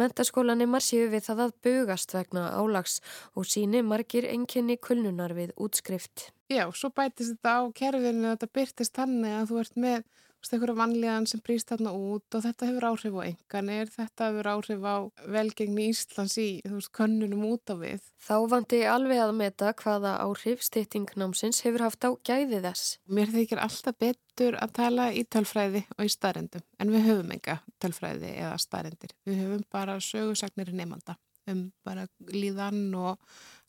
Mentaskólanimar 0.00 0.84
séu 0.84 1.08
við 1.12 1.26
það 1.28 1.44
að 1.46 1.56
bugast 1.66 2.14
vegna 2.16 2.48
álags 2.56 3.00
og 3.34 3.48
síni 3.48 3.82
margir 3.86 4.28
enginni 4.30 4.78
kulnunar 4.80 5.34
við 5.36 5.54
útskrift. 5.56 6.30
Já, 6.50 6.66
svo 6.74 6.90
bætist 6.90 7.36
þetta 7.36 7.56
á 7.58 7.62
kerfinu 7.74 8.26
að 8.26 8.34
þetta 8.34 8.54
byrtist 8.58 8.96
þannig 8.96 9.36
að 9.38 9.52
þú 9.52 9.60
ert 9.64 9.76
með 9.84 10.08
einhverju 10.48 10.76
vanlíðan 10.78 11.26
sem 11.28 11.42
brýst 11.44 11.68
þarna 11.68 11.92
út 11.92 12.36
og 12.36 12.44
þetta 12.46 12.68
hefur 12.70 12.86
áhrif 12.88 13.18
á 13.20 13.22
enganir, 13.28 13.90
þetta 13.92 14.28
hefur 14.30 14.48
áhrif 14.54 14.86
á 14.88 14.96
velgengni 15.36 15.88
Íslands 15.90 16.36
í 16.40 16.48
veist, 16.64 16.92
könnunum 16.96 17.44
út 17.50 17.72
á 17.72 17.76
við. 17.76 18.08
Þá 18.24 18.36
vandi 18.54 18.80
alveg 18.88 19.20
að 19.20 19.34
meta 19.36 19.72
hvaða 19.82 20.16
áhrif 20.24 20.64
stýttingnámsins 20.64 21.62
hefur 21.66 21.86
haft 21.86 22.08
á 22.08 22.10
gæði 22.24 22.62
þess. 22.64 22.98
Mér 23.06 23.32
þykir 23.36 23.62
alltaf 23.66 23.98
betur 24.00 24.56
að 24.56 24.76
tala 24.80 25.10
í 25.12 25.26
tölfræði 25.28 25.84
og 25.98 26.04
í 26.06 26.12
starrendum 26.16 26.64
en 26.80 26.94
við 26.94 27.08
höfum 27.10 27.34
enga 27.36 27.60
tölfræði 27.82 28.36
eða 28.36 28.54
starrendir. 28.62 29.16
Við 29.28 29.42
höfum 29.44 29.66
bara 29.72 30.00
sögursagnir 30.00 30.72
nefnda 30.72 31.20
um 31.50 31.66
bara 31.84 32.06
líðan 32.30 32.88
og 32.94 33.18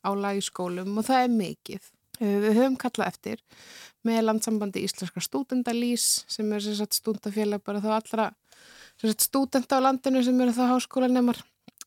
álag 0.06 0.40
í 0.40 0.44
skólum 0.44 0.96
og 0.98 1.06
það 1.06 1.26
er 1.26 1.34
mikið. 1.36 1.90
Við 2.22 2.52
höfum 2.54 2.76
kallað 2.78 3.10
eftir 3.10 3.40
með 4.06 4.24
landsambandi 4.28 4.82
Íslenska 4.86 5.22
stúdendalís 5.22 6.24
sem 6.30 6.50
er 6.54 6.62
stúdendafélag 6.62 7.62
bara 7.66 7.82
þá 7.82 7.90
allra 7.98 8.28
stúdenda 9.18 9.78
á 9.78 9.84
landinu 9.84 10.22
sem 10.22 10.40
eru 10.40 10.54
þá 10.54 10.64
háskólanemar. 10.74 11.42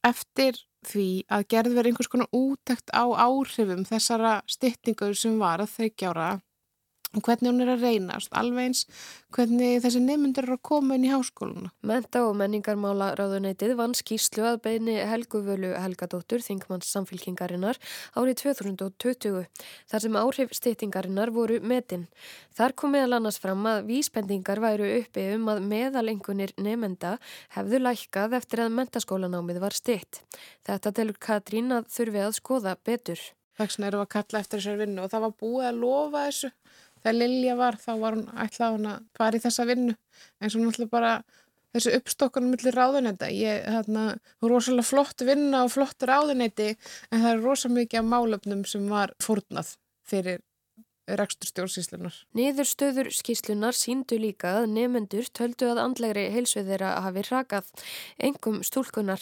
Eftir 0.06 0.60
því 0.86 1.26
að 1.32 1.48
gerð 1.50 1.78
verið 1.78 1.92
einhvers 1.92 2.12
konar 2.12 2.36
útækt 2.36 2.92
á 2.94 3.06
áhrifum 3.26 3.86
þessara 3.88 4.42
styttingur 4.50 5.16
sem 5.18 5.40
var 5.40 5.64
að 5.64 5.72
þryggjára 5.78 6.28
og 6.36 6.45
hvernig 7.24 7.52
hún 7.52 7.64
er 7.64 7.72
að 7.76 7.86
reynast, 7.86 8.32
alveg 8.36 8.70
eins 8.70 8.86
hvernig 9.36 9.82
þessi 9.84 10.00
nefnundur 10.00 10.46
eru 10.46 10.56
að 10.56 10.64
koma 10.70 10.96
inn 10.96 11.06
í 11.08 11.12
háskóluna. 11.12 11.72
Menta 11.86 12.22
og 12.24 12.38
menningarmála 12.40 13.10
ráðuneytið 13.20 13.74
vann 13.80 13.96
skýslu 13.98 14.46
að 14.48 14.62
beini 14.64 14.96
Helguvölu 15.10 15.74
Helgadóttur, 15.76 16.44
þingmanns 16.46 16.92
samfélkingarinnar, 16.96 17.80
árið 18.16 18.40
2020, 18.46 19.44
þar 19.92 20.06
sem 20.06 20.20
áhrif 20.22 20.56
stýtingarinnar 20.56 21.34
voru 21.36 21.60
metin. 21.60 22.08
Þar 22.56 22.76
kom 22.80 22.96
meðal 22.96 23.20
annars 23.20 23.42
fram 23.44 23.66
að 23.68 23.90
vísbendingar 23.90 24.64
væru 24.64 24.88
uppi 25.02 25.28
um 25.36 25.50
að 25.52 25.64
meðalengunir 25.68 26.56
nefnenda 26.56 27.18
hefðu 27.58 27.82
lækkað 27.84 28.38
eftir 28.40 28.64
að 28.64 28.76
mentaskólanámið 28.80 29.64
var 29.64 29.76
stýtt. 29.76 30.24
Þetta 30.64 30.96
telur 30.96 31.20
Katrín 31.20 31.76
að 31.76 31.90
þurfi 31.92 32.24
að 32.24 32.38
skoða 32.40 32.78
betur. 32.88 33.20
Þess 33.56 33.78
vegna 33.78 33.88
eru 33.88 34.02
að 34.04 34.12
kalla 34.12 34.40
eftir 34.42 34.60
þessar 34.60 34.80
vinnu 34.82 35.04
og 35.04 35.12
það 35.12 35.26
var 35.26 35.36
búið 35.40 35.68
að 35.70 35.78
lofa 35.84 36.24
þessu 36.26 36.50
þegar 37.06 37.18
Lilja 37.20 37.56
var 37.60 37.78
þá 37.78 37.92
var 38.02 38.18
hún 38.18 38.30
ætlað 38.42 38.78
hún 38.78 38.88
að 38.90 39.04
fara 39.18 39.38
í 39.38 39.44
þessa 39.44 39.66
vinnu. 39.70 39.94
En 40.42 40.52
svo 40.52 40.64
náttúrulega 40.64 40.94
bara 40.96 41.12
þessu 41.76 41.94
uppstokkunum 42.00 42.56
millir 42.56 42.76
ráðunæta 42.76 43.30
ég, 43.36 43.66
þarna, 43.68 44.06
hún 44.42 44.50
er 44.50 44.54
rosalega 44.56 44.90
flott 44.90 45.26
vinna 45.28 45.66
og 45.68 45.74
flott 45.76 46.06
ráðunæti 46.08 46.72
en 46.74 47.22
það 47.22 47.32
er 47.34 47.44
rosalega 47.44 47.82
mikið 47.82 48.02
af 48.02 48.10
málöfnum 48.14 48.66
sem 48.70 48.90
var 48.90 49.14
fórnað 49.24 49.76
fyrir 50.08 50.42
rekstur 51.08 51.50
stjórnsýslunar. 51.52 52.16
Niðurstöður 52.38 53.10
skýslunar 53.14 53.78
síndu 53.78 54.18
líka 54.20 54.56
að 54.62 54.70
nefnendur 54.74 55.28
töldu 55.36 55.70
að 55.72 55.82
andlegri 55.84 56.26
heilsuð 56.34 56.70
þeirra 56.72 56.92
hafi 57.06 57.24
rakað, 57.28 57.70
engum 58.18 58.62
stúlkunar. 58.66 59.22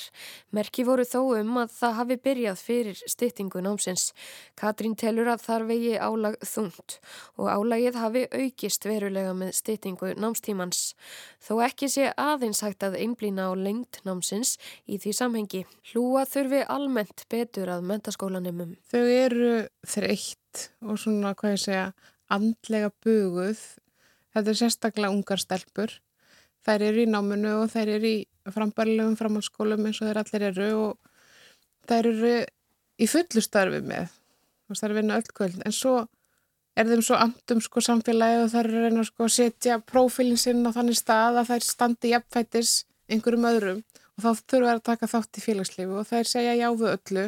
Merki 0.56 0.86
voru 0.88 1.06
þó 1.08 1.20
um 1.40 1.58
að 1.64 1.74
það 1.78 1.96
hafi 2.00 2.18
byrjað 2.28 2.64
fyrir 2.68 3.02
styttingu 3.16 3.64
námsins. 3.66 4.12
Katrín 4.60 4.96
telur 5.00 5.32
að 5.34 5.44
þar 5.48 5.68
vegi 5.72 5.96
álag 5.98 6.38
þungt 6.48 7.00
og 7.38 7.50
álagið 7.52 8.00
hafi 8.00 8.26
aukist 8.32 8.88
verulega 8.88 9.34
með 9.38 9.56
styttingu 9.60 10.14
námstímans. 10.20 10.94
Þó 11.44 11.58
ekki 11.68 11.92
sé 11.92 12.12
aðeins 12.18 12.64
hægt 12.64 12.86
að 12.88 13.00
einblýna 13.02 13.50
á 13.50 13.54
lengt 13.58 14.00
námsins 14.08 14.56
í 14.88 15.00
því 15.02 15.18
samhengi. 15.20 15.66
Hlúa 15.92 16.24
þurfi 16.30 16.64
almennt 16.68 17.26
betur 17.32 17.72
að 17.74 17.84
mentaskólanumum. 17.92 18.78
Þau 18.92 19.04
eru 19.04 19.52
þreytt 19.88 20.40
hrætt 20.54 20.72
og 20.82 21.00
svona, 21.00 21.34
hvað 21.34 21.56
ég 21.56 21.62
segja, 21.62 21.94
andlega 22.30 22.92
buguð. 23.04 23.60
Þetta 24.34 24.50
er 24.50 24.58
sérstaklega 24.58 25.14
ungar 25.14 25.40
stelpur. 25.40 26.00
Þær 26.64 26.82
eru 26.82 27.04
í 27.04 27.10
náminu 27.10 27.64
og 27.64 27.72
þær 27.72 27.90
eru 27.98 28.08
í 28.08 28.28
frambærilegum 28.50 29.18
framhalskólum 29.18 29.86
eins 29.86 30.02
og 30.02 30.08
þeir 30.08 30.22
allir 30.22 30.46
eru 30.52 30.70
og 30.80 30.98
þær 31.88 32.08
eru 32.08 32.34
í 32.98 33.08
fullu 33.08 33.42
starfi 33.42 33.82
með 33.84 34.10
og 34.70 34.80
þær 34.80 34.96
vinna 34.96 35.18
öll 35.20 35.34
kvöld. 35.34 35.62
En 35.66 35.72
svo 35.72 36.08
er 36.76 36.88
þeim 36.88 37.04
svo 37.04 37.20
andum 37.20 37.62
sko 37.62 37.84
samfélagi 37.84 38.44
og 38.46 38.52
þær 38.54 38.70
eru 38.70 38.86
reyna 38.86 39.04
sko 39.04 39.28
að 39.28 39.36
setja 39.36 39.80
prófílinn 39.80 40.40
sinn 40.40 40.64
á 40.66 40.72
þannig 40.72 40.98
stað 40.98 41.42
að 41.42 41.52
þær 41.52 41.68
standi 41.68 42.14
jafnfættis 42.14 42.86
einhverjum 43.12 43.50
öðrum 43.52 43.84
og 44.16 44.24
þá 44.24 44.30
þurfa 44.48 44.70
þær 44.70 44.80
að 44.80 44.88
taka 44.88 45.12
þátt 45.12 45.38
í 45.38 45.44
félagslífu 45.44 46.00
og 46.00 46.08
þær 46.10 46.30
segja 46.32 46.56
já 46.58 46.70
við 46.72 46.90
öllu 46.96 47.28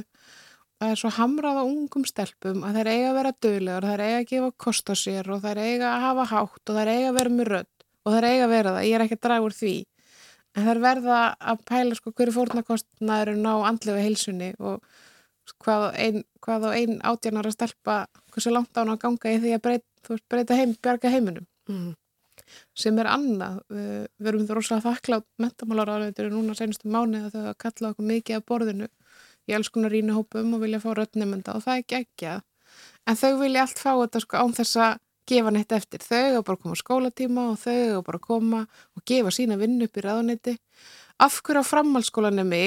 það 0.86 0.93
er 0.93 1.02
svo 1.02 1.12
hamrað 1.15 1.60
á 1.60 1.63
ungum 1.65 2.06
stelpum 2.08 2.63
að 2.67 2.80
þær 2.80 2.89
eiga 2.91 3.10
að 3.10 3.17
vera 3.19 3.32
döglegar, 3.45 3.88
þær 3.89 4.04
eiga 4.06 4.19
að 4.21 4.30
gefa 4.32 4.52
kost 4.65 4.91
á 4.91 4.95
sér 5.00 5.32
og 5.34 5.41
þær 5.43 5.62
eiga 5.63 5.89
að 5.91 6.06
hafa 6.06 6.28
hátt 6.32 6.71
og 6.71 6.80
þær 6.80 6.91
eiga 6.93 7.10
að 7.10 7.17
vera 7.19 7.34
með 7.34 7.52
rödd 7.52 7.86
og 8.06 8.15
þær 8.15 8.30
eiga 8.30 8.45
að 8.45 8.54
vera 8.54 8.76
það, 8.76 8.86
ég 8.86 8.95
er 8.95 9.06
ekki 9.06 9.17
að 9.17 9.26
draga 9.26 9.48
úr 9.48 9.58
því. 9.58 9.74
En 10.56 10.69
þær 10.69 10.82
verða 10.86 11.19
að 11.52 11.65
pæla 11.67 11.98
sko 11.98 12.13
hverju 12.15 12.36
fórnarkostnaðurinn 12.38 13.50
á 13.50 13.56
andlega 13.67 14.06
heilsunni 14.06 14.54
og 14.62 14.86
hvað 15.62 15.86
einn 16.00 16.24
ein 16.45 17.02
átjanara 17.02 17.52
stelpa 17.52 18.06
hversu 18.32 18.54
langt 18.54 18.71
á 18.78 18.82
hann 18.82 18.93
að 18.93 19.02
ganga 19.04 19.34
í 19.34 19.41
því 19.41 19.54
að 19.58 19.63
breyta, 19.65 20.17
breyta 20.30 20.58
heim, 20.58 20.76
bjarga 20.82 21.12
heiminum. 21.12 21.48
Mm. 21.69 21.93
sem 22.78 23.00
er 23.02 23.08
annað. 23.10 23.62
Við 23.74 24.28
erum 24.30 24.45
það 24.45 24.58
rosalega 24.60 24.91
þakklátt 24.91 25.26
mentamálar 25.41 25.89
á 25.89 25.95
þetta 26.06 26.28
núna 26.30 26.54
senustu 26.58 26.91
í 29.49 29.55
alls 29.55 29.71
konar 29.73 29.93
rínahópum 29.93 30.55
og 30.58 30.65
vilja 30.65 30.81
fá 30.84 30.91
röttnemynda 30.97 31.55
og 31.55 31.65
það 31.65 31.77
er 31.77 31.84
ekki 31.84 31.99
ekki 32.01 32.29
að 32.34 32.43
en 33.05 33.19
þau 33.19 33.34
vilja 33.41 33.65
allt 33.65 33.81
fá 33.81 33.91
þetta 33.93 34.21
sko 34.23 34.41
án 34.41 34.55
þess 34.58 34.79
að 34.81 35.01
gefa 35.29 35.51
neitt 35.53 35.73
eftir. 35.73 36.03
Þau 36.05 36.21
hefur 36.21 36.45
bara 36.49 36.62
komað 36.62 36.81
skólatíma 36.81 37.45
og 37.51 37.62
þau 37.62 37.73
hefur 37.75 38.03
bara 38.10 38.21
koma 38.21 38.65
og 38.95 39.05
gefa 39.10 39.34
sína 39.34 39.58
vinn 39.62 39.81
upp 39.86 39.97
í 39.97 40.03
raðunetti. 40.05 40.58
Af 41.21 41.39
hverju 41.45 41.63
á 41.65 41.65
framhalskólanemi 41.65 42.65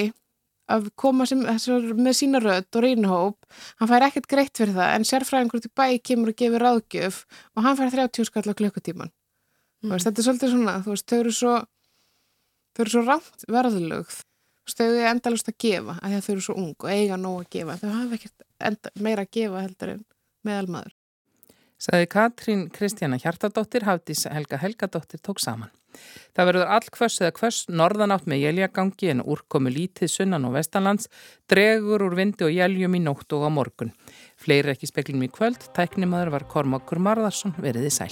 að 0.69 0.89
koma 0.99 1.25
sem, 1.29 1.41
með 1.41 2.15
sína 2.17 2.41
rött 2.43 2.77
og 2.77 2.85
rínahóp, 2.85 3.47
hann 3.79 3.89
fær 3.89 4.05
ekkert 4.05 4.29
greitt 4.29 4.59
fyrir 4.59 4.75
það 4.75 4.95
en 4.95 5.07
sérfræðingur 5.07 5.63
til 5.63 5.71
bæ 5.73 5.85
kemur 6.05 6.33
og 6.33 6.37
gefur 6.37 6.65
ráðgjöf 6.65 7.23
og 7.55 7.65
hann 7.65 7.79
fær 7.79 7.93
30 7.95 8.29
skall 8.29 8.45
á 8.45 8.59
klukkutíman. 8.59 9.13
Mm. 9.81 9.95
Þetta 9.95 10.13
er 10.21 10.27
svolítið 10.27 10.53
svona, 10.53 10.75
þú 10.83 10.93
veist, 10.93 11.07
þau 11.09 11.19
eru 11.23 11.33
svo, 11.33 11.55
svo 12.83 13.05
rámt 13.07 13.47
verðlugð 13.49 14.19
þau 14.77 14.87
er 14.91 15.09
endalust 15.13 15.49
að 15.49 15.59
gefa 15.65 15.97
að 16.03 16.19
þau 16.19 16.31
eru 16.35 16.45
svo 16.45 16.55
ung 16.59 16.75
og 16.77 16.93
eiga 16.93 17.17
nóg 17.17 17.41
að 17.43 17.51
gefa 17.57 17.79
þau 17.81 17.89
hafa 17.95 18.19
ekkert 18.19 18.93
meira 18.99 19.25
að 19.25 19.35
gefa 19.39 19.65
heldur 19.65 19.93
en 19.95 20.07
meðalmaður 20.47 20.95
Saði 21.79 22.09
Katrín 22.11 22.65
Kristjana 22.75 23.15
Hjartadóttir, 23.21 23.85
Hafdís 23.87 24.25
Helga 24.27 24.57
Helgadóttir 24.59 25.21
tók 25.23 25.39
saman. 25.39 25.71
Það 26.35 26.49
verður 26.49 26.71
all 26.75 26.89
hvers 26.97 27.15
eða 27.21 27.35
hvers 27.37 27.59
norðanátt 27.71 28.27
með 28.29 28.43
jæljagangi 28.43 29.11
en 29.13 29.23
úrkomu 29.23 29.71
lítið 29.71 30.11
sunnan 30.11 30.47
og 30.49 30.57
vestanlands, 30.57 31.07
dregur 31.49 32.03
úr 32.09 32.17
vindi 32.19 32.45
og 32.45 32.51
jæljum 32.51 32.99
í 32.99 33.01
nótt 33.05 33.31
og 33.35 33.47
á 33.47 33.49
morgun. 33.49 33.93
Fleiri 34.35 34.75
ekki 34.75 34.91
speklum 34.91 35.23
í 35.23 35.31
kvöld, 35.31 35.71
tæknimaður 35.75 36.35
var 36.35 36.49
Kormákur 36.51 36.99
Marðarsson 36.99 37.55
veriði 37.63 37.95
sæl. 37.95 38.11